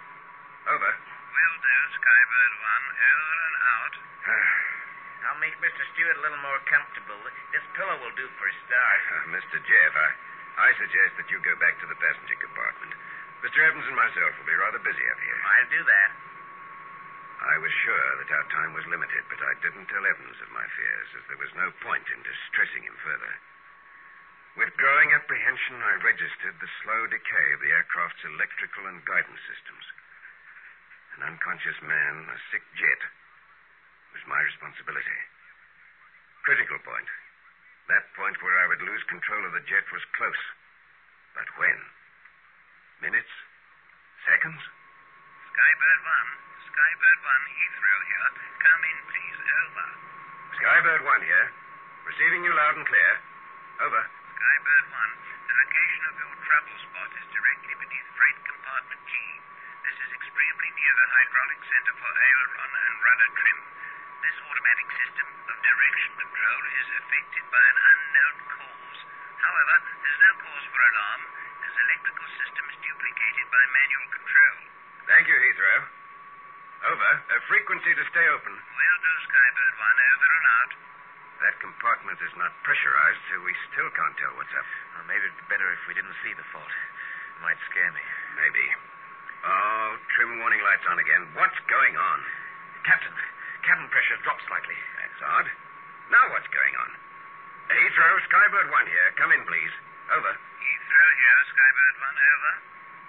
Over. 0.71 0.91
Will 0.95 1.57
do, 1.59 1.77
Skybird 1.99 2.53
1. 2.63 2.95
Over 2.95 3.35
and 3.43 3.57
out. 3.59 3.93
I'll 5.27 5.43
make 5.43 5.59
Mr. 5.59 5.83
Stewart 5.91 6.15
a 6.15 6.23
little 6.23 6.39
more 6.39 6.63
comfortable. 6.71 7.19
This 7.51 7.65
pillow 7.75 7.99
will 7.99 8.15
do 8.15 8.27
for 8.39 8.47
a 8.47 8.55
start. 8.63 9.01
Uh, 9.19 9.35
Mr. 9.35 9.59
Jeff, 9.67 9.91
I, 9.91 10.09
I 10.63 10.69
suggest 10.79 11.19
that 11.19 11.27
you 11.27 11.43
go 11.43 11.59
back 11.59 11.75
to 11.83 11.87
the 11.91 11.99
passenger 11.99 12.39
compartment. 12.39 12.95
Mr. 13.43 13.59
Evans 13.67 13.83
and 13.83 13.99
myself 13.99 14.31
will 14.39 14.47
be 14.47 14.55
rather 14.55 14.79
busy 14.79 15.05
up 15.11 15.19
here. 15.19 15.39
I'll 15.43 15.71
do 15.75 15.83
that. 15.83 16.09
I 17.39 17.55
was 17.59 17.71
sure 17.83 18.09
that 18.23 18.31
our 18.31 18.47
time 18.51 18.71
was 18.75 18.87
limited, 18.87 19.23
but 19.27 19.43
I 19.43 19.59
didn't 19.59 19.91
tell 19.91 20.07
Evans 20.07 20.39
of 20.39 20.55
my 20.55 20.67
fears, 20.75 21.09
as 21.19 21.23
there 21.27 21.39
was 21.39 21.51
no 21.55 21.71
point 21.83 22.03
in 22.11 22.19
distressing 22.23 22.83
him 22.83 22.95
further. 23.03 23.33
With 24.59 24.75
growing 24.75 25.15
apprehension, 25.15 25.79
I 25.79 26.03
registered 26.03 26.59
the 26.59 26.67
slow 26.83 27.07
decay 27.07 27.47
of 27.55 27.63
the 27.63 27.71
aircraft's 27.71 28.27
electrical 28.27 28.91
and 28.91 28.99
guidance 29.07 29.39
systems. 29.47 29.85
An 31.15 31.31
unconscious 31.31 31.79
man, 31.79 32.27
a 32.27 32.35
sick 32.51 32.67
jet, 32.75 33.01
was 34.11 34.27
my 34.27 34.43
responsibility. 34.43 35.19
Critical 36.43 36.75
point. 36.83 37.07
That 37.87 38.11
point 38.19 38.35
where 38.43 38.59
I 38.59 38.67
would 38.67 38.83
lose 38.83 38.99
control 39.07 39.47
of 39.47 39.55
the 39.55 39.63
jet 39.63 39.87
was 39.95 40.03
close. 40.19 40.43
But 41.39 41.47
when? 41.55 41.79
Minutes? 42.99 43.31
Seconds? 44.27 44.59
Skybird 45.55 46.01
1. 46.03 46.67
Skybird 46.67 47.19
1, 47.23 47.55
Heathrow 47.55 47.99
here. 48.11 48.27
Come 48.59 48.83
in, 48.83 48.99
please. 49.07 49.39
Over. 49.39 49.87
Skybird 50.59 51.03
1 51.07 51.31
here. 51.31 51.47
Receiving 52.11 52.43
you 52.43 52.51
loud 52.51 52.75
and 52.75 52.83
clear. 52.83 53.11
Over. 53.87 54.18
Skybird 54.39 54.85
1. 54.87 55.51
The 55.51 55.55
location 55.59 56.03
of 56.07 56.15
your 56.15 56.35
trouble 56.47 56.77
spot 56.79 57.11
is 57.11 57.27
directly 57.27 57.75
beneath 57.75 58.07
freight 58.15 58.39
compartment 58.47 59.03
G. 59.03 59.13
This 59.83 59.99
is 59.99 60.15
extremely 60.15 60.69
near 60.79 60.93
the 60.95 61.07
hydraulic 61.11 61.59
center 61.67 61.93
for 61.99 62.07
aileron 62.07 62.71
and 62.71 62.93
rudder 63.03 63.31
trim. 63.35 63.59
This 64.23 64.37
automatic 64.39 64.87
system 64.95 65.27
of 65.43 65.55
direction 65.59 66.11
control 66.23 66.61
is 66.71 66.87
affected 67.03 67.43
by 67.51 67.63
an 67.67 67.77
unknown 67.83 68.35
cause. 68.47 68.99
However, 69.43 69.75
there's 70.07 70.21
no 70.23 70.31
cause 70.39 70.65
for 70.71 70.81
alarm, 70.87 71.21
as 71.59 71.73
electrical 71.75 72.27
system 72.39 72.63
is 72.71 72.77
duplicated 72.79 73.45
by 73.51 73.63
manual 73.75 74.07
control. 74.23 74.57
Thank 75.03 75.27
you, 75.27 75.35
Heathrow. 75.35 75.79
Over. 76.95 77.11
A 77.27 77.39
frequency 77.51 77.91
to 77.91 78.05
stay 78.07 78.23
open. 78.31 78.55
Will 78.55 78.99
do, 79.03 79.13
Skybird 79.19 79.73
1. 79.83 79.99
Over 80.15 80.29
and 80.31 80.47
out. 80.47 80.71
That 81.39 81.55
compartment 81.63 82.19
is 82.19 82.35
not 82.35 82.51
pressurized, 82.67 83.23
so 83.31 83.39
we 83.47 83.55
still 83.71 83.87
can't 83.95 84.15
tell 84.19 84.35
what's 84.35 84.51
up. 84.51 84.67
Well, 84.95 85.07
maybe 85.07 85.23
it'd 85.23 85.39
be 85.39 85.47
better 85.47 85.71
if 85.71 85.81
we 85.87 85.95
didn't 85.95 86.19
see 86.19 86.35
the 86.35 86.43
fault. 86.51 86.67
It 86.67 87.39
might 87.39 87.59
scare 87.71 87.91
me. 87.95 88.03
Maybe. 88.35 88.65
Oh, 89.47 89.95
trim 90.19 90.35
warning 90.43 90.59
lights 90.59 90.83
on 90.91 90.99
again. 90.99 91.31
What's 91.39 91.55
going 91.71 91.95
on? 91.95 92.19
Captain, 92.83 93.15
cabin 93.63 93.87
pressure 93.87 94.19
dropped 94.27 94.43
slightly. 94.51 94.75
That's 94.99 95.21
odd. 95.23 95.47
Now 96.11 96.25
what's 96.35 96.51
going 96.51 96.75
on? 96.75 96.91
Heathrow, 97.71 98.15
Skybird 98.27 98.67
1 98.67 98.91
here. 98.91 99.07
Come 99.15 99.31
in, 99.31 99.43
please. 99.47 99.73
Over. 100.11 100.33
Heathrow 100.35 101.09
here. 101.23 101.39
Skybird 101.55 101.95
1. 102.03 102.19
Over. 102.19 102.51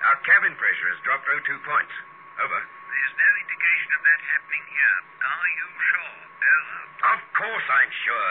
Our 0.06 0.18
cabin 0.22 0.54
pressure 0.54 0.88
has 0.94 1.02
dropped 1.02 1.26
02 1.26 1.66
points. 1.66 1.94
Over. 2.38 2.60
There's 2.62 3.14
no 3.18 3.30
indication 3.42 3.90
of 3.96 4.00
that 4.06 4.20
happening 4.30 4.64
here. 4.70 4.96
Are 5.26 5.48
you 5.50 5.66
sure? 5.90 6.14
Over. 6.40 6.78
Of 7.16 7.20
course 7.34 7.66
I'm 7.66 7.92
sure. 8.06 8.30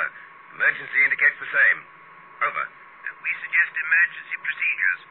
Emergency 0.56 1.00
indicates 1.04 1.38
the 1.40 1.52
same. 1.52 1.80
Over. 2.48 2.64
Uh, 2.64 3.12
We 3.20 3.32
suggest 3.44 3.72
emergency 3.76 4.38
procedures. 4.40 5.02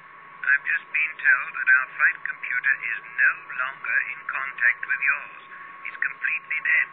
I've 0.48 0.64
just 0.64 0.86
been 0.88 1.12
told 1.20 1.50
that 1.52 1.68
our 1.68 1.88
flight 2.00 2.18
computer 2.24 2.74
is 2.88 2.98
no 3.04 3.32
longer 3.60 3.96
in 4.08 4.18
contact 4.32 4.80
with 4.88 5.00
yours. 5.04 5.42
It's 5.92 6.00
completely 6.00 6.58
dead. 6.64 6.90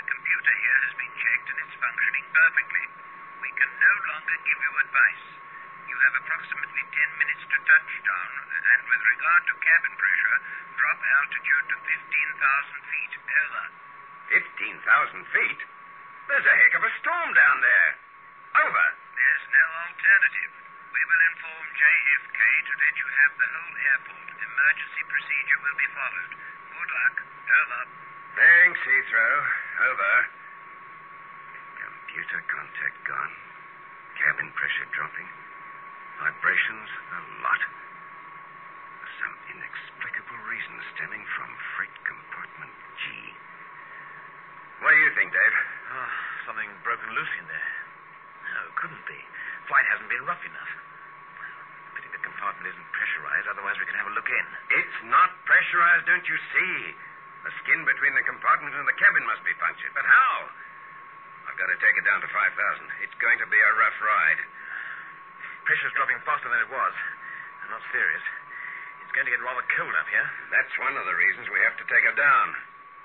The 0.00 0.04
computer 0.08 0.52
here 0.56 0.78
has 0.88 0.94
been 0.96 1.14
checked 1.20 1.46
and 1.52 1.58
it's 1.60 1.76
functioning 1.76 2.26
perfectly. 2.32 2.84
We 3.44 3.50
can 3.52 3.70
no 3.76 3.94
longer 4.08 4.36
give 4.48 4.58
you 4.64 4.72
advice. 4.80 5.24
You 5.96 6.04
have 6.12 6.20
approximately 6.28 6.84
10 6.92 7.20
minutes 7.24 7.40
to 7.40 7.56
touchdown, 7.56 8.30
and 8.52 8.80
with 8.84 9.00
regard 9.16 9.42
to 9.48 9.52
cabin 9.64 9.94
pressure, 9.96 10.38
drop 10.76 11.00
altitude 11.00 11.64
to 11.72 11.76
15,000 11.88 12.92
feet. 12.92 13.12
Over. 13.16 13.64
15,000 14.28 15.32
feet? 15.32 15.60
There's 16.28 16.44
a 16.44 16.52
heck 16.52 16.74
of 16.76 16.84
a 16.84 16.92
storm 17.00 17.32
down 17.32 17.64
there. 17.64 17.90
Over. 18.60 18.86
There's 18.92 19.44
no 19.48 19.64
alternative. 19.88 20.52
We 20.92 21.00
will 21.00 21.22
inform 21.32 21.64
JFK 21.64 22.40
to 22.44 22.72
let 22.76 22.94
you 23.00 23.08
have 23.16 23.32
the 23.40 23.48
whole 23.56 23.76
airport. 23.88 24.36
Emergency 24.36 25.02
procedure 25.08 25.60
will 25.64 25.78
be 25.80 25.90
followed. 25.96 26.32
Good 26.76 26.90
luck. 26.92 27.16
Over. 27.24 27.80
Thanks, 28.36 28.80
Heathrow. 28.84 29.36
Over. 29.80 30.12
Computer 31.80 32.40
contact 32.52 32.98
gone. 33.08 33.34
Cabin 34.20 34.52
pressure 34.52 34.88
dropping. 34.92 35.45
Vibrations 36.16 36.88
a 37.12 37.20
lot. 37.44 37.60
For 37.60 39.08
some 39.20 39.34
inexplicable 39.52 40.40
reason 40.48 40.74
stemming 40.96 41.24
from 41.36 41.50
freight 41.76 41.92
compartment 42.08 42.72
G. 42.96 43.04
What 44.80 44.96
do 44.96 44.98
you 45.00 45.12
think, 45.12 45.32
Dave? 45.32 45.56
Oh, 45.92 46.12
something 46.48 46.68
broken 46.84 47.12
loose 47.12 47.34
in 47.36 47.46
there. 47.48 47.70
No, 48.48 48.60
it 48.64 48.74
couldn't 48.80 49.04
be. 49.04 49.20
Flight 49.68 49.84
hasn't 49.92 50.08
been 50.08 50.24
rough 50.24 50.40
enough. 50.40 50.72
Pity 52.00 52.08
the 52.12 52.22
compartment 52.24 52.64
isn't 52.64 52.88
pressurized, 52.96 53.48
otherwise 53.52 53.76
we 53.76 53.84
could 53.84 54.00
have 54.00 54.08
a 54.08 54.16
look 54.16 54.28
in. 54.28 54.46
It's 54.72 54.98
not 55.12 55.36
pressurized, 55.44 56.08
don't 56.08 56.24
you 56.28 56.38
see? 56.56 56.74
The 57.44 57.52
skin 57.62 57.84
between 57.84 58.16
the 58.16 58.24
compartment 58.24 58.72
and 58.72 58.88
the 58.88 58.96
cabin 58.96 59.24
must 59.28 59.44
be 59.44 59.52
punctured. 59.60 59.92
But 59.92 60.08
how? 60.08 60.48
I've 61.46 61.58
got 61.60 61.68
to 61.70 61.78
take 61.78 61.96
it 62.00 62.04
down 62.08 62.24
to 62.24 62.28
5,000. 62.28 63.04
It's 63.04 63.16
going 63.20 63.38
to 63.38 63.48
be 63.48 63.60
a 63.60 63.72
rough 63.78 64.00
ride. 64.00 64.40
Pressure's 65.66 65.94
dropping 65.98 66.22
faster 66.22 66.46
than 66.46 66.62
it 66.62 66.70
was. 66.70 66.94
And 67.66 67.74
not 67.74 67.82
serious. 67.90 68.22
It's 69.02 69.12
going 69.12 69.26
to 69.26 69.32
get 69.34 69.42
rather 69.42 69.66
cold 69.74 69.94
up 69.98 70.06
here. 70.06 70.26
That's 70.54 70.70
one 70.78 70.94
of 70.94 71.02
the 71.02 71.16
reasons 71.18 71.50
we 71.50 71.58
have 71.66 71.74
to 71.76 71.86
take 71.90 72.06
her 72.06 72.14
down. 72.14 72.46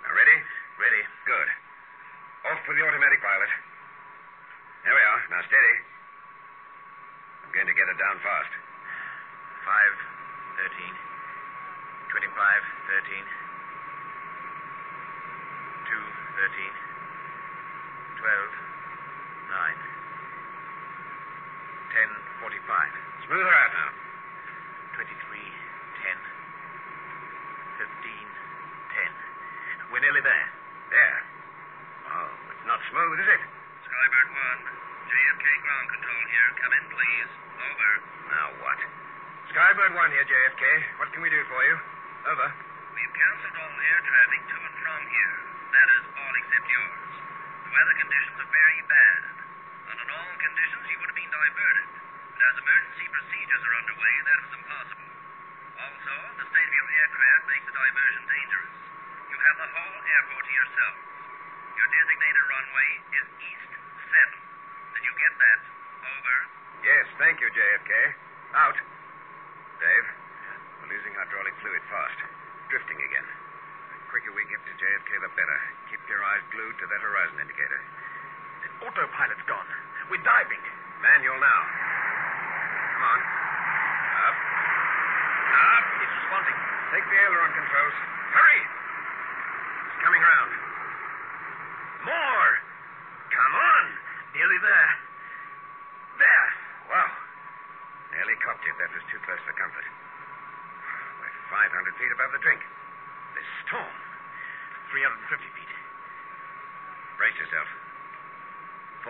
Now, 0.05 0.13
ready? 0.13 0.37
Ready. 0.77 1.01
Good. 1.25 1.49
Off 2.53 2.61
with 2.69 2.77
the 2.77 2.85
automatic 2.85 3.21
pilot. 3.21 3.51
There 4.85 4.93
we 4.93 5.01
are. 5.01 5.21
Now, 5.33 5.41
steady. 5.45 5.75
I'm 7.45 7.51
going 7.53 7.69
to 7.69 7.77
get 7.77 7.89
her 7.89 7.97
down 7.97 8.17
fast. 8.21 8.53
Five, 9.61 9.93
thirteen, 10.57 10.93
twenty-five, 12.09 12.61
thirteen, 12.89 13.25
two, 15.85 16.05
thirteen, 16.33 16.73
twelve, 18.17 18.51
nine, 19.53 19.77
ten, 22.41 22.49
forty-five, 22.49 22.93
Smooth 23.29 23.45
her 23.45 23.53
out 23.53 23.69
now. 23.77 23.89
twenty-three, 24.97 25.49
ten, 26.01 26.17
fifteen, 27.77 28.27
ten. 28.97 29.11
We're 29.93 30.01
nearly 30.01 30.25
there. 30.25 30.47
There. 30.89 31.19
Oh, 32.09 32.31
it's 32.49 32.65
not 32.65 32.81
smooth, 32.89 33.21
is 33.21 33.29
it? 33.29 33.41
Skybird 33.85 34.29
1, 34.33 34.57
JFK 35.05 35.45
ground 35.61 35.87
control 35.93 36.23
here. 36.33 36.49
Come 36.65 36.73
in, 36.81 36.85
please. 36.89 37.29
Over. 37.61 37.89
Now 38.33 38.47
what? 38.65 38.79
Skybird 39.53 39.93
1 39.93 40.11
here, 40.17 40.25
JFK. 40.25 40.63
What 40.97 41.13
can 41.13 41.21
we 41.21 41.29
do 41.29 41.45
for 41.45 41.61
you? 41.61 41.75
Over. 42.25 42.47
We've 42.97 43.13
cancelled 43.13 43.53
all 43.53 43.75
air 43.85 44.01
traffic 44.01 44.41
to 44.49 44.57
and 44.65 44.75
from 44.81 45.01
here. 45.13 45.35
That 45.77 45.87
is, 45.93 46.03
all 46.17 46.33
except 46.41 46.65
yours. 46.73 47.11
The 47.63 47.69
weather 47.69 47.95
conditions 48.01 48.37
are 48.41 48.49
very 48.49 48.81
bad. 48.89 49.21
Under 49.93 50.05
normal 50.09 50.37
conditions, 50.41 50.83
you 50.89 50.97
would 51.05 51.09
have 51.13 51.19
been 51.21 51.29
diverted. 51.31 52.00
But 52.31 52.41
as 52.47 52.55
emergency 52.57 53.05
procedures 53.11 53.63
are 53.67 53.75
underway, 53.75 54.13
that 54.23 54.39
is 54.47 54.51
impossible. 54.55 55.09
Also, 55.81 56.15
the 56.39 56.45
state 56.47 56.69
of 56.69 56.75
your 56.75 56.89
aircraft 56.91 57.43
makes 57.51 57.65
the 57.67 57.75
diversion 57.75 58.23
dangerous. 58.27 58.73
You 59.31 59.37
have 59.39 59.57
the 59.61 59.69
whole 59.71 59.97
airport 59.99 60.43
to 60.47 60.53
yourselves. 60.53 61.01
Your 61.75 61.87
designated 61.91 62.43
runway 62.47 62.89
is 63.19 63.27
East 63.41 63.71
7. 63.71 64.95
Did 64.95 65.03
you 65.07 65.13
get 65.17 65.33
that? 65.37 65.59
Over. 66.01 66.35
Yes, 66.81 67.05
thank 67.21 67.37
you, 67.41 67.49
JFK. 67.51 67.93
Out. 68.57 68.77
Dave, 69.81 70.07
we're 70.81 70.91
losing 70.93 71.13
hydraulic 71.17 71.53
fluid 71.61 71.83
fast. 71.89 72.19
Drifting 72.69 72.99
again. 73.01 73.27
The 73.91 73.97
quicker 74.09 74.33
we 74.33 74.45
get 74.49 74.61
to 74.61 74.73
JFK, 74.77 75.09
the 75.21 75.31
better. 75.33 75.59
Keep 75.89 76.01
your 76.09 76.21
eyes 76.21 76.43
glued 76.53 76.75
to 76.77 76.85
that 76.85 77.01
horizon 77.01 77.37
indicator. 77.41 77.81
The 78.65 78.69
autopilot's 78.85 79.45
gone. 79.49 79.69
We're 80.09 80.25
diving. 80.25 80.61
Manual 81.01 81.39
now. 81.41 82.00
Come 83.01 83.17
on. 83.17 83.21
Up. 84.29 84.37
Up. 84.37 85.85
It's 86.05 86.13
responding. 86.21 86.53
Take 86.93 87.01
the 87.09 87.17
aileron 87.17 87.49
controls. 87.57 87.97
Hurry! 88.29 88.61
It's 89.89 89.99
coming 90.05 90.21
round. 90.21 90.51
More! 92.05 92.49
Come 93.33 93.53
on! 93.57 93.85
Nearly 94.37 94.59
there. 94.61 94.91
There! 96.21 96.49
Wow. 96.93 97.09
Nearly 98.13 98.37
copped 98.45 98.69
it. 98.69 98.77
That 98.77 98.93
was 98.93 99.01
too 99.09 99.17
close 99.25 99.41
for 99.49 99.57
comfort. 99.57 99.87
We're 101.25 101.33
500 101.73 101.97
feet 101.97 102.13
above 102.13 102.37
the 102.37 102.41
drink. 102.45 102.61
This 103.33 103.49
storm. 103.65 103.97
350 104.93 105.41
feet. 105.57 105.73
Brace 107.17 107.33
yourself. 107.41 107.65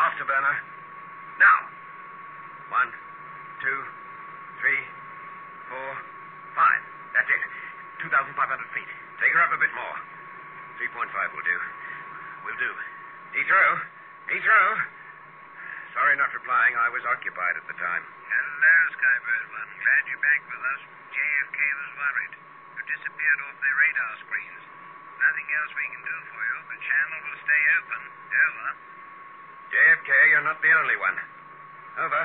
Afterburner. 0.00 0.75
One, 2.70 2.90
two, 3.62 3.80
three, 4.58 4.82
four, 5.70 5.90
five. 6.58 6.82
That's 7.14 7.30
it. 7.30 7.42
2,500 8.02 8.34
feet. 8.74 8.90
Take 9.22 9.32
her 9.32 9.42
up 9.42 9.54
a 9.54 9.60
bit 9.62 9.70
more. 9.72 9.96
3.5 10.82 11.08
will 11.32 11.46
do. 11.46 11.58
Will 12.44 12.58
do. 12.58 12.72
Heathrow. 13.38 13.70
Heathrow. 14.28 14.66
Sorry 15.94 16.14
not 16.18 16.34
replying. 16.34 16.74
I 16.76 16.90
was 16.90 17.06
occupied 17.06 17.56
at 17.56 17.66
the 17.70 17.76
time. 17.78 18.04
Hello, 18.04 18.74
Skybird 18.98 19.44
1. 19.48 19.82
Glad 19.86 20.02
you're 20.10 20.24
back 20.26 20.42
with 20.44 20.60
us. 20.60 20.80
JFK 21.14 21.58
was 21.62 21.90
worried. 21.96 22.34
You 22.76 22.82
disappeared 22.84 23.40
off 23.48 23.56
their 23.62 23.76
radar 23.80 24.12
screens. 24.26 24.62
Nothing 25.22 25.48
else 25.56 25.70
we 25.72 25.86
can 25.88 26.02
do 26.04 26.16
for 26.28 26.40
you. 26.44 26.56
The 26.68 26.80
channel 26.82 27.18
will 27.24 27.40
stay 27.46 27.62
open. 27.80 28.02
Over. 28.36 28.66
JFK, 29.72 30.10
you're 30.34 30.44
not 30.44 30.60
the 30.60 30.72
only 30.76 30.98
one. 31.00 31.16
Over. 31.96 32.22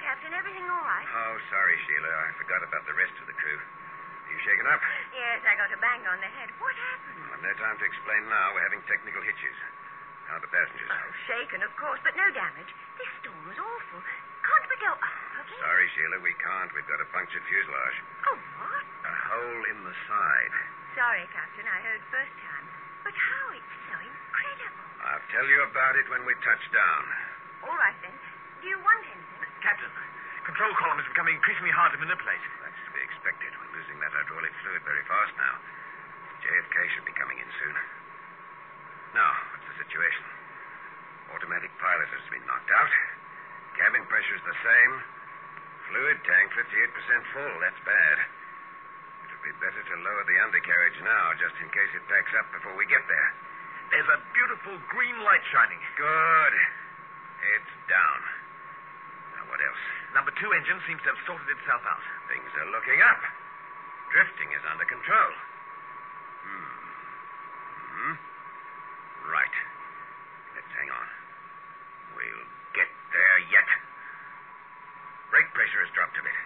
Captain. 0.00 0.32
Everything 0.34 0.66
all 0.66 0.84
right? 0.84 1.06
Oh, 1.06 1.34
sorry, 1.50 1.76
Sheila. 1.86 2.10
I 2.10 2.30
forgot 2.38 2.60
about 2.66 2.84
the 2.86 2.96
rest 2.98 3.14
of 3.22 3.26
the 3.30 3.36
crew. 3.38 3.58
Are 3.58 4.30
you 4.32 4.40
shaken 4.42 4.66
up? 4.66 4.80
Yes, 5.14 5.44
I 5.46 5.54
got 5.54 5.70
a 5.70 5.78
bang 5.78 6.02
on 6.08 6.18
the 6.18 6.30
head. 6.30 6.50
What 6.58 6.74
happened? 6.74 7.22
I've 7.30 7.44
no 7.44 7.54
time 7.60 7.76
to 7.78 7.86
explain 7.86 8.22
now. 8.28 8.54
We're 8.56 8.66
having 8.66 8.82
technical 8.90 9.22
hitches. 9.22 9.56
How 10.26 10.40
are 10.40 10.44
the 10.44 10.48
passengers? 10.48 10.88
Oh, 10.88 11.08
shaken, 11.28 11.60
of 11.60 11.72
course, 11.76 12.00
but 12.00 12.16
no 12.16 12.24
damage. 12.32 12.70
This 12.96 13.10
storm 13.20 13.44
was 13.44 13.60
awful. 13.60 14.00
Can't 14.44 14.66
we 14.72 14.76
go 14.80 14.92
up 14.96 15.16
again? 15.44 15.60
Sorry, 15.60 15.86
Sheila, 15.92 16.18
we 16.24 16.32
can't. 16.40 16.72
We've 16.72 16.88
got 16.88 17.00
a 17.00 17.08
punctured 17.12 17.44
fuselage. 17.44 17.96
Oh, 18.32 18.38
what? 18.64 18.84
A 19.04 19.14
hole 19.28 19.62
in 19.68 19.78
the 19.84 19.96
side. 20.08 20.54
Sorry, 20.96 21.24
Captain. 21.32 21.68
I 21.68 21.78
heard 21.84 22.00
first 22.08 22.32
time. 22.40 22.64
But 23.04 23.12
how 23.12 23.44
it's 23.52 23.74
so 23.92 23.96
incredible. 24.00 24.88
I'll 25.04 25.26
tell 25.28 25.44
you 25.44 25.60
about 25.68 26.00
it 26.00 26.08
when 26.08 26.24
we 26.24 26.32
touch 26.40 26.64
down. 26.72 27.04
All 27.68 27.76
right, 27.76 27.96
then. 28.00 28.16
Do 28.64 28.72
you 28.72 28.80
want 28.80 29.04
anything? 29.04 29.23
Captain, 29.64 29.88
control 30.44 30.76
column 30.76 31.00
is 31.00 31.08
becoming 31.08 31.40
increasingly 31.40 31.72
hard 31.72 31.88
to 31.96 32.00
manipulate. 32.04 32.44
That's 32.60 32.76
to 32.84 32.92
be 32.92 33.00
expected. 33.00 33.48
We're 33.48 33.80
losing 33.80 33.96
that 33.96 34.12
hydraulic 34.12 34.52
fluid 34.60 34.84
very 34.84 35.00
fast 35.08 35.32
now. 35.40 35.56
JFK 36.44 36.76
should 36.92 37.08
be 37.08 37.16
coming 37.16 37.40
in 37.40 37.48
soon. 37.64 37.72
Now, 39.16 39.32
what's 39.56 39.64
the 39.64 39.80
situation? 39.88 40.20
Automatic 41.32 41.72
pilot 41.80 42.12
has 42.12 42.28
been 42.28 42.44
knocked 42.44 42.68
out. 42.76 42.92
Cabin 43.80 44.04
pressure 44.04 44.36
is 44.36 44.44
the 44.44 44.58
same. 44.60 44.92
Fluid 45.88 46.20
tank 46.28 46.52
58% 46.60 47.32
full. 47.32 47.54
That's 47.64 47.80
bad. 47.88 48.16
It 48.20 49.28
would 49.32 49.48
be 49.48 49.56
better 49.64 49.80
to 49.80 49.94
lower 50.04 50.24
the 50.28 50.38
undercarriage 50.44 51.00
now, 51.00 51.32
just 51.40 51.56
in 51.64 51.72
case 51.72 51.92
it 51.96 52.04
backs 52.12 52.36
up 52.36 52.52
before 52.52 52.76
we 52.76 52.84
get 52.92 53.00
there. 53.08 53.30
There's 53.96 54.12
a 54.12 54.20
beautiful 54.36 54.76
green 54.92 55.16
light 55.24 55.44
shining. 55.56 55.80
Good. 55.96 56.54
It's 57.56 57.72
down. 57.88 58.43
What 59.54 59.62
else? 59.62 59.84
Number 60.18 60.34
two 60.34 60.50
engine 60.50 60.82
seems 60.82 60.98
to 61.06 61.14
have 61.14 61.22
sorted 61.30 61.46
itself 61.46 61.78
out. 61.86 62.02
Things 62.26 62.50
are 62.58 62.74
looking 62.74 62.98
up. 63.06 63.22
Drifting 64.10 64.50
is 64.50 64.66
under 64.66 64.82
control. 64.82 65.30
Hmm. 66.42 66.74
Hmm. 67.86 68.16
Right. 69.30 69.56
Let's 70.58 70.74
hang 70.74 70.90
on. 70.90 71.06
We'll 72.18 72.46
get 72.74 72.90
there 73.14 73.38
yet. 73.46 73.70
Brake 75.30 75.46
pressure 75.54 75.86
has 75.86 75.92
dropped 75.94 76.18
a 76.18 76.26
bit. 76.26 76.38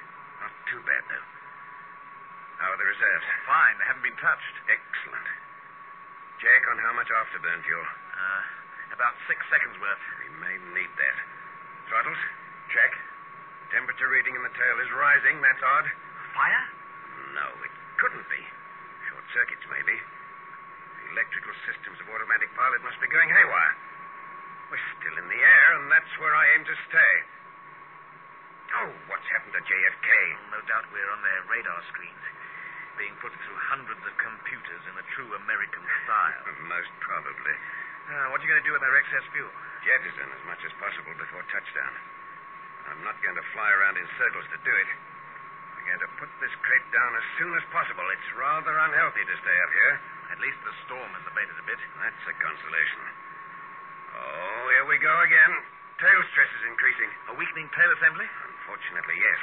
Not 0.44 0.52
too 0.68 0.84
bad, 0.84 1.00
though. 1.08 1.26
How 2.60 2.76
are 2.76 2.80
the 2.80 2.92
reserves? 2.92 3.24
Fine, 3.48 3.80
they 3.80 3.88
haven't 3.88 4.04
been 4.04 4.20
touched. 4.20 4.54
Excellent. 4.68 5.28
Check 6.44 6.60
on 6.68 6.76
how 6.84 6.92
much 6.92 7.08
afterburn 7.08 7.64
fuel. 7.64 7.88
Uh, 7.88 8.92
about 8.92 9.16
six 9.24 9.40
seconds 9.48 9.80
worth. 9.80 10.04
We 10.20 10.28
may 10.44 10.60
need 10.76 10.92
that. 11.00 11.16
Throttles? 11.88 12.20
Check. 12.68 12.92
Temperature 13.72 14.08
reading 14.12 14.36
in 14.36 14.44
the 14.44 14.52
tail 14.52 14.76
is 14.80 14.90
rising. 14.92 15.40
That's 15.40 15.64
odd. 15.64 15.86
Fire? 16.36 16.64
No, 17.32 17.48
it 17.64 17.72
couldn't 17.96 18.28
be. 18.28 18.42
Short 19.08 19.24
circuits, 19.32 19.64
maybe. 19.72 19.96
The 19.96 21.06
electrical 21.16 21.54
systems 21.64 21.96
of 22.00 22.12
automatic 22.12 22.52
pilot 22.52 22.84
must 22.84 23.00
be 23.00 23.08
going 23.08 23.28
haywire. 23.32 23.74
We're 24.68 24.88
still 25.00 25.16
in 25.16 25.28
the 25.32 25.40
air, 25.40 25.68
and 25.80 25.88
that's 25.88 26.12
where 26.20 26.36
I 26.36 26.44
aim 26.56 26.64
to 26.68 26.76
stay. 26.92 27.14
Oh, 28.84 28.92
what's 29.08 29.24
happened 29.32 29.56
to 29.56 29.64
JFK? 29.64 30.08
No 30.52 30.60
doubt 30.68 30.92
we're 30.92 31.08
on 31.08 31.24
their 31.24 31.40
radar 31.48 31.80
screens, 31.88 32.24
being 33.00 33.16
put 33.24 33.32
through 33.32 33.60
hundreds 33.72 34.04
of 34.04 34.12
computers 34.20 34.82
in 34.84 34.94
a 35.00 35.08
true 35.16 35.32
American 35.40 35.84
style. 36.04 36.44
Most 36.68 36.92
probably. 37.00 37.56
Uh, 38.12 38.28
what 38.28 38.40
are 38.40 38.44
you 38.44 38.52
going 38.52 38.60
to 38.60 38.68
do 38.68 38.76
with 38.76 38.84
our 38.84 38.96
excess 39.00 39.24
fuel? 39.32 39.48
Jettison 39.88 40.28
as 40.36 40.44
much 40.44 40.60
as 40.68 40.72
possible 40.76 41.16
before 41.16 41.44
touchdown. 41.48 41.92
I'm 42.88 43.04
not 43.04 43.20
going 43.20 43.36
to 43.36 43.46
fly 43.52 43.68
around 43.68 44.00
in 44.00 44.08
circles 44.16 44.48
to 44.48 44.58
do 44.64 44.72
it. 44.72 44.90
We're 45.76 45.88
going 45.92 46.04
to 46.08 46.12
put 46.16 46.30
this 46.40 46.52
crate 46.64 46.88
down 46.92 47.12
as 47.16 47.26
soon 47.36 47.52
as 47.56 47.64
possible. 47.68 48.04
It's 48.12 48.30
rather 48.36 48.72
unhealthy 48.72 49.24
to 49.24 49.36
stay 49.44 49.58
up 49.60 49.72
here. 49.72 49.94
At 50.32 50.40
least 50.40 50.60
the 50.64 50.74
storm 50.88 51.10
has 51.16 51.24
abated 51.28 51.56
a 51.56 51.64
bit. 51.68 51.80
That's 52.00 52.24
a 52.28 52.34
consolation. 52.40 53.02
Oh, 54.16 54.62
here 54.72 54.86
we 54.88 54.96
go 55.00 55.14
again. 55.24 55.52
Tail 56.00 56.20
stress 56.32 56.50
is 56.60 56.64
increasing. 56.68 57.10
A 57.32 57.34
weakening 57.36 57.68
tail 57.76 57.90
assembly? 58.00 58.24
Unfortunately, 58.24 59.16
yes. 59.20 59.40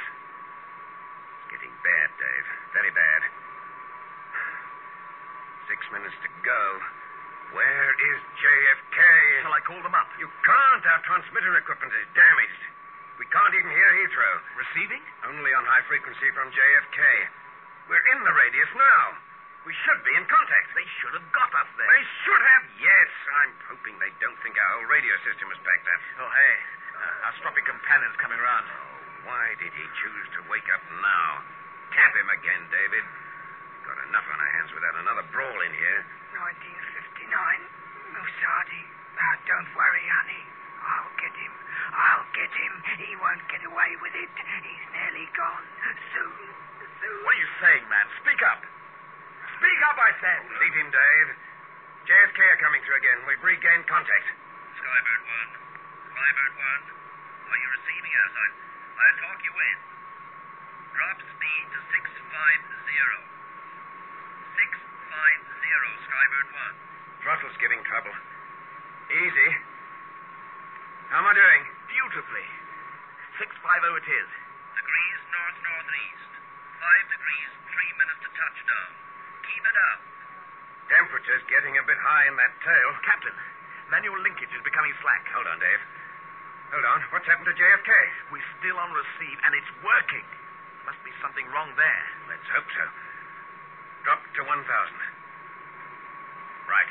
It's 1.38 1.48
getting 1.54 1.74
bad, 1.82 2.08
Dave. 2.18 2.46
Very 2.74 2.92
bad. 2.94 3.20
Six 5.70 5.80
minutes 5.90 6.16
to 6.22 6.30
go. 6.46 6.62
Where 7.54 7.90
is 7.94 8.18
JFK? 8.42 8.98
Shall 9.42 9.54
I 9.54 9.62
call 9.66 9.82
them 9.82 9.94
up? 9.94 10.10
You 10.18 10.26
can't. 10.42 10.84
Our 10.86 11.00
transmitter 11.06 11.54
equipment 11.58 11.94
is 11.94 12.06
damaged. 12.14 12.62
We 13.16 13.26
can't 13.32 13.54
even 13.56 13.72
hear 13.72 13.90
Heathrow. 14.04 14.34
Receiving? 14.60 15.02
Only 15.24 15.52
on 15.56 15.64
high 15.64 15.84
frequency 15.88 16.28
from 16.36 16.52
JFK. 16.52 17.00
We're 17.88 18.06
in 18.12 18.20
the 18.26 18.34
radius 18.34 18.72
now. 18.76 19.04
We 19.66 19.74
should 19.82 19.98
be 20.06 20.14
in 20.14 20.22
contact. 20.30 20.70
They 20.78 20.86
should 21.02 21.10
have 21.18 21.26
got 21.34 21.50
us 21.58 21.66
there. 21.74 21.90
They 21.90 22.06
should 22.22 22.38
have. 22.38 22.62
Yes, 22.78 23.10
I'm 23.42 23.52
hoping 23.66 23.98
they 23.98 24.14
don't 24.22 24.38
think 24.38 24.54
our 24.54 24.70
whole 24.78 24.86
radio 24.86 25.10
system 25.26 25.50
is 25.50 25.58
backed 25.66 25.90
up. 25.90 26.02
Oh, 26.22 26.30
hey. 26.30 26.54
Uh, 26.94 27.26
our 27.26 27.34
stroppy 27.42 27.66
companion's 27.66 28.14
coming 28.22 28.38
round. 28.38 28.62
Oh, 28.62 29.26
why 29.26 29.58
did 29.58 29.74
he 29.74 29.86
choose 29.98 30.26
to 30.38 30.40
wake 30.46 30.70
up 30.70 30.86
now? 31.02 31.42
Tap 31.90 32.12
him 32.14 32.30
again, 32.30 32.62
David. 32.70 33.02
We've 33.02 33.86
got 33.90 33.98
enough 34.06 34.26
on 34.30 34.38
our 34.38 34.52
hands 34.54 34.70
without 34.70 34.96
another 35.02 35.26
brawl 35.34 35.58
in 35.66 35.74
here. 35.74 36.00
1959. 36.30 37.26
Musadi. 38.14 38.82
Now, 39.18 39.34
don't 39.50 39.70
worry, 39.74 40.06
honey. 40.06 40.42
I'll 40.78 41.14
get 41.18 41.34
him. 41.34 41.54
I'll 41.90 42.28
get 42.38 42.52
him. 42.54 42.72
He 43.02 43.18
won't 43.18 43.42
get 43.50 43.66
away 43.66 43.90
with 43.98 44.14
it. 44.14 44.30
JFK 52.06 52.38
are 52.38 52.62
coming 52.62 52.78
through 52.86 53.02
again. 53.02 53.18
We've 53.26 53.42
regained 53.42 53.82
contact. 53.90 54.26
Skybird 54.78 55.22
1. 55.26 56.14
Skybird 56.14 56.54
1. 56.54 57.50
Are 57.50 57.58
you 57.58 57.68
receiving 57.74 58.14
us? 58.14 58.30
I, 58.30 58.46
I'll 58.94 59.18
talk 59.26 59.42
you 59.42 59.50
in. 59.50 59.78
Drop 60.94 61.18
speed 61.18 61.64
to 61.74 61.78
650. 61.82 62.22
650, 64.54 66.06
Skybird 66.06 66.46
1. 66.46 67.26
Throttle's 67.26 67.58
giving 67.58 67.82
trouble. 67.90 68.14
Easy. 69.06 69.50
How 71.14 71.22
am 71.22 71.30
I 71.30 71.34
doing? 71.38 71.62
Beautifully. 71.86 72.46
650 73.38 74.02
it 74.02 74.06
is. 74.10 74.30
Degrees 74.74 75.20
north 75.30 75.58
northeast. 75.62 76.30
Five 76.82 77.06
degrees, 77.14 77.50
three 77.70 77.92
minutes 78.02 78.20
to 78.26 78.30
touchdown. 78.34 78.90
Keep 79.46 79.62
it 79.62 79.76
up. 79.94 80.00
Temperature's 80.90 81.46
getting 81.46 81.78
a 81.78 81.84
bit 81.86 81.98
high 82.02 82.26
in 82.26 82.34
that 82.34 82.50
tail. 82.66 82.90
Captain, 83.06 83.36
manual 83.94 84.18
linkage 84.26 84.50
is 84.50 84.62
becoming 84.66 84.90
slack. 84.98 85.22
Hold 85.38 85.46
on, 85.54 85.62
Dave. 85.62 85.82
Hold 86.74 86.86
on. 86.90 86.98
What's 87.14 87.30
happened 87.30 87.46
to 87.46 87.54
JFK? 87.54 87.90
We're 88.34 88.50
still 88.58 88.74
on 88.74 88.90
receive, 88.90 89.38
and 89.46 89.54
it's 89.54 89.70
working. 89.86 90.26
Must 90.82 90.98
be 91.06 91.14
something 91.22 91.46
wrong 91.54 91.70
there. 91.78 92.02
Let's 92.26 92.46
hope 92.50 92.66
so. 92.74 92.86
Drop 94.02 94.18
to 94.18 94.42
1,000. 94.42 94.66
Right. 96.66 96.90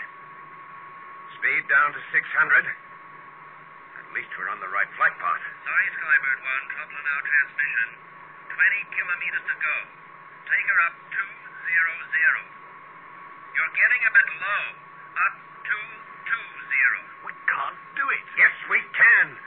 Speed 1.46 1.70
down 1.70 1.94
to 1.94 2.02
600. 2.10 2.26
At 2.66 4.08
least 4.18 4.34
we're 4.34 4.50
on 4.50 4.58
the 4.58 4.72
right 4.74 4.90
flight 4.98 5.14
path. 5.22 5.46
Sorry, 5.62 5.88
Skybird 5.94 6.42
1. 6.42 6.74
Trouble 6.74 6.98
in 6.98 7.06
our 7.06 7.22
transmission. 7.22 7.90
20 8.50 8.98
kilometers 8.98 9.46
to 9.46 9.54
go. 9.62 9.76
Take 10.50 10.66
her 10.74 10.80
up 10.90 10.98
200. 11.06 11.22
You're 13.54 13.74
getting 13.78 14.02
a 14.10 14.12
bit 14.18 14.28
low. 14.42 14.64
Up 15.22 15.36
220. 15.70 17.30
We 17.30 17.34
can't 17.46 17.78
do 17.94 18.06
it. 18.10 18.26
Yes, 18.42 18.56
we 18.66 18.82
can. 18.82 19.38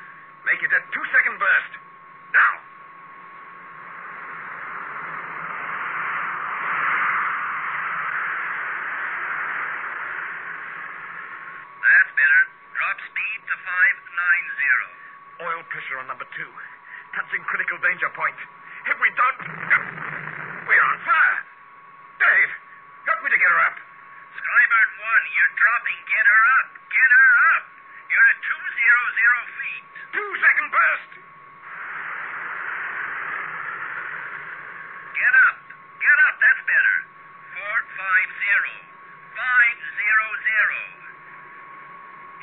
Make 0.47 0.63
it 0.63 0.71
a 0.71 0.79
two 0.95 1.03
second 1.11 1.35
burst. 1.43 1.73
Now. 2.31 2.63
That's 11.99 12.13
better. 12.15 12.43
Drop 12.79 12.99
speed 13.11 13.39
to 13.49 13.55
590. 13.59 15.43
Oil 15.43 15.63
pressure 15.89 16.05
on 16.05 16.07
number 16.13 16.29
two. 16.37 16.53
Touching 17.17 17.41
critical 17.49 17.81
danger 17.81 18.13
point. 18.13 18.37
If 18.93 18.97
we 19.01 19.09
don't. 19.17 19.41
We're 20.69 20.85
on 20.85 20.99
fire. 21.01 21.41
Dave, 22.21 22.53
help 23.09 23.25
me 23.25 23.33
to 23.33 23.41
get 23.41 23.49
her 23.49 23.61
up. 23.65 23.77
Skybird 24.37 24.91
1, 25.01 25.33
you're 25.33 25.55
dropping. 25.57 25.99
Get 26.13 26.27
her 26.29 26.43
up. 26.61 26.69
Get 26.93 27.09
her 27.09 27.31
up. 27.57 27.65
You're 28.13 28.21
at 28.21 28.37
200 28.37 29.57
feet. 29.57 29.85
Two 30.13 30.29
second 30.45 30.69
burst. 30.69 31.13
Get 35.17 35.33
up. 35.49 35.57
Get 36.05 36.19
up. 36.29 36.35
That's 36.37 36.63
better. 36.69 36.97
450. 37.65 38.77
500. 39.41 39.73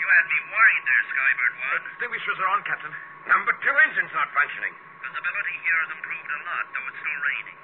You 0.01 0.05
had 0.09 0.25
me 0.33 0.39
worried 0.49 0.85
there, 0.89 1.03
Skybird 1.13 1.53
1. 1.61 1.85
The 1.85 2.09
Extinguishers 2.09 2.41
are 2.41 2.49
on, 2.49 2.65
Captain. 2.65 3.14
Number 3.75 3.91
engine's 3.91 4.15
not 4.15 4.31
functioning. 4.31 4.71
Visibility 5.03 5.55
here 5.59 5.79
has 5.83 5.91
improved 5.99 6.31
a 6.31 6.39
lot, 6.47 6.63
though 6.71 6.87
it's 6.87 6.95
still 6.95 7.21
raining. 7.27 7.59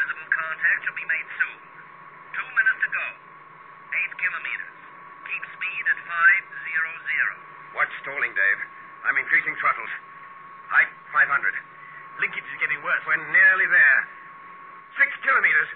Visible 0.00 0.28
contact 0.32 0.80
should 0.80 0.96
be 0.96 1.04
made 1.04 1.28
soon. 1.36 1.60
Two 2.32 2.48
minutes 2.56 2.80
to 2.80 2.88
go. 2.88 3.06
Eight 3.92 4.12
kilometers. 4.16 4.76
Keep 5.28 5.44
speed 5.52 5.84
at 5.92 5.98
500. 6.08 7.76
What's 7.76 7.92
stalling, 8.00 8.32
Dave? 8.32 8.60
I'm 9.04 9.20
increasing 9.20 9.52
throttles. 9.60 9.92
Height 10.72 10.88
500. 11.12 11.28
Linkage 11.28 12.48
is 12.48 12.56
getting 12.56 12.80
worse. 12.80 13.04
We're 13.04 13.20
nearly 13.20 13.68
there. 13.68 13.98
Six 15.04 15.12
kilometers. 15.20 15.68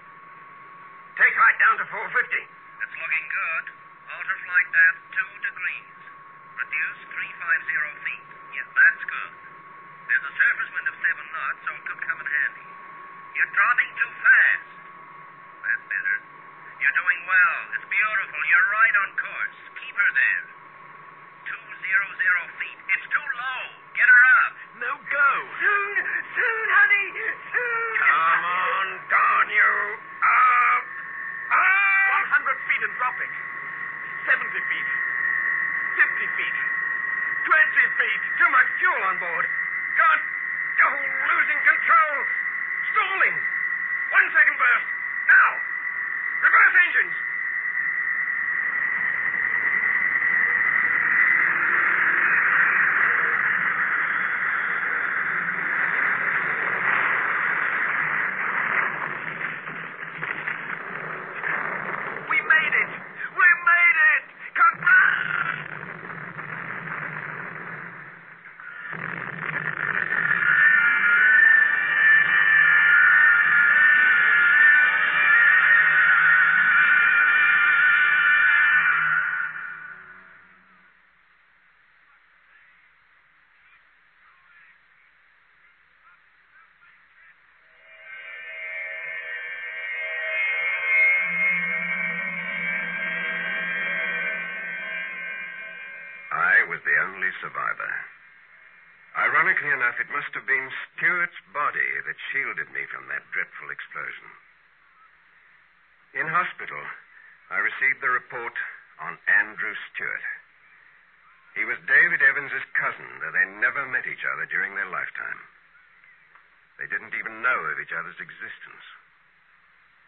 Take 1.20 1.36
height 1.36 1.58
down 1.60 1.76
to 1.76 1.86
450. 1.92 2.16
It's 2.16 2.96
looking 2.96 3.26
good. 3.28 3.64
Alter 4.08 4.38
flight 4.40 4.68
path 4.72 4.96
two 5.20 5.32
degrees. 5.44 6.00
Reduce 6.64 7.00
350 7.12 8.08
feet. 8.08 8.24
Yes, 8.56 8.68
that's 8.72 9.04
good. 9.04 9.45
There's 10.06 10.22
a 10.22 10.34
surface 10.38 10.70
wind 10.70 10.86
of 10.86 10.96
seven 11.02 11.26
knots, 11.34 11.60
so 11.66 11.70
it 11.74 11.82
could 11.82 12.00
come 12.06 12.18
in 12.22 12.28
handy. 12.30 12.66
You're 13.34 13.52
dropping 13.52 13.90
too 13.98 14.12
fast. 14.22 14.68
That's 15.66 15.84
better. 15.90 16.16
You're 16.78 16.96
doing 16.96 17.20
well. 17.26 17.58
It's 17.74 17.88
beautiful. 17.90 18.40
You're 18.46 18.68
right 18.70 18.94
on 19.02 19.08
course. 19.18 19.58
Keep 19.82 19.94
her 19.98 20.10
there. 20.14 20.44
200 21.50 22.58
feet. 22.62 22.78
It's 22.94 23.06
too 23.10 23.26
low. 23.34 23.62
Get 23.98 24.06
her 24.06 24.22
up. 24.46 24.52
No 24.78 24.92
go. 25.10 25.28
Soon, 25.58 25.96
soon, 26.38 26.66
honey, 26.70 27.06
soon. 27.50 27.96
Come 28.06 28.44
on, 28.46 28.86
darn 29.10 29.48
you. 29.50 29.72
Up. 30.22 30.84
Up. 31.50 32.30
100 32.46 32.68
feet 32.70 32.82
and 32.86 32.94
dropping. 32.94 33.32
70 34.30 34.54
feet. 34.54 34.88
50 35.98 36.38
feet. 36.38 36.56
20 37.42 37.98
feet. 37.98 38.22
Too 38.38 38.50
much 38.54 38.68
fuel 38.78 39.02
on 39.10 39.18
board. 39.18 39.46
Can't. 39.96 40.24
Oh, 40.76 40.96
losing 41.00 41.60
control. 41.64 42.16
Stalling. 42.92 43.36
One 44.12 44.26
second 44.28 44.56
burst. 44.60 44.88
Now. 45.24 45.48
Reverse 46.44 46.74
engines. 46.84 47.16
Ironically 99.46 99.78
enough, 99.78 100.02
it 100.02 100.10
must 100.10 100.34
have 100.34 100.42
been 100.42 100.74
Stewart's 100.90 101.38
body 101.54 102.02
that 102.02 102.18
shielded 102.34 102.66
me 102.74 102.82
from 102.90 103.06
that 103.06 103.30
dreadful 103.30 103.70
explosion. 103.70 104.26
In 106.18 106.26
hospital, 106.26 106.82
I 107.54 107.62
received 107.62 108.02
the 108.02 108.10
report 108.10 108.58
on 108.98 109.14
Andrew 109.30 109.70
Stewart. 109.86 110.26
He 111.54 111.62
was 111.62 111.78
David 111.86 112.26
Evans's 112.26 112.66
cousin, 112.74 113.06
though 113.22 113.30
they 113.30 113.46
never 113.62 113.86
met 113.86 114.10
each 114.10 114.26
other 114.26 114.50
during 114.50 114.74
their 114.74 114.90
lifetime. 114.90 115.38
They 116.82 116.90
didn't 116.90 117.14
even 117.14 117.38
know 117.38 117.70
of 117.70 117.78
each 117.78 117.94
other's 117.94 118.18
existence. 118.18 118.82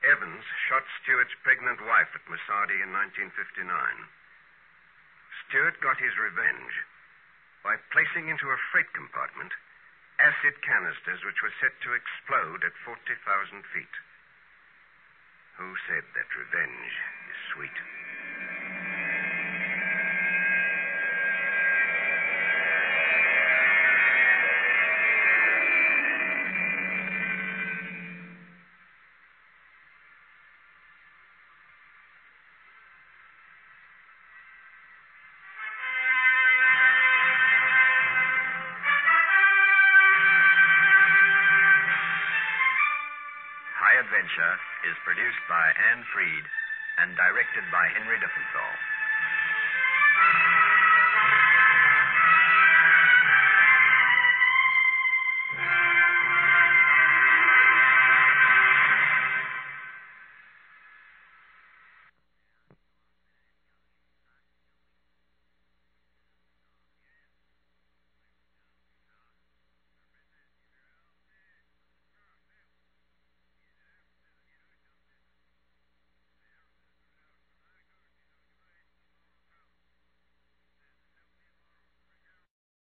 Evans 0.02 0.42
shot 0.66 0.82
Stewart's 0.98 1.38
pregnant 1.46 1.78
wife 1.86 2.10
at 2.10 2.26
Masadi 2.26 2.82
in 2.82 2.90
1959. 2.90 3.70
Stewart 5.46 5.78
got 5.78 6.02
his 6.02 6.18
revenge 6.18 6.74
by 7.68 7.76
placing 7.92 8.32
into 8.32 8.48
a 8.48 8.62
freight 8.72 8.88
compartment 8.96 9.52
acid 10.16 10.56
canisters 10.64 11.20
which 11.20 11.44
were 11.44 11.52
set 11.60 11.76
to 11.84 11.92
explode 11.92 12.64
at 12.64 12.72
40,000 12.80 12.96
feet. 13.76 13.94
Who 15.60 15.76
said 15.84 16.08
that 16.16 16.32
revenge 16.32 16.92
is 17.28 17.38
sweet? 17.52 17.76
Adventure 44.38 44.60
is 44.86 44.94
produced 45.02 45.42
by 45.50 45.66
Anne 45.90 46.04
Freed 46.14 46.44
and 47.02 47.10
directed 47.16 47.64
by 47.74 47.90
Henry 47.90 48.22
Diffenthal. 48.22 48.97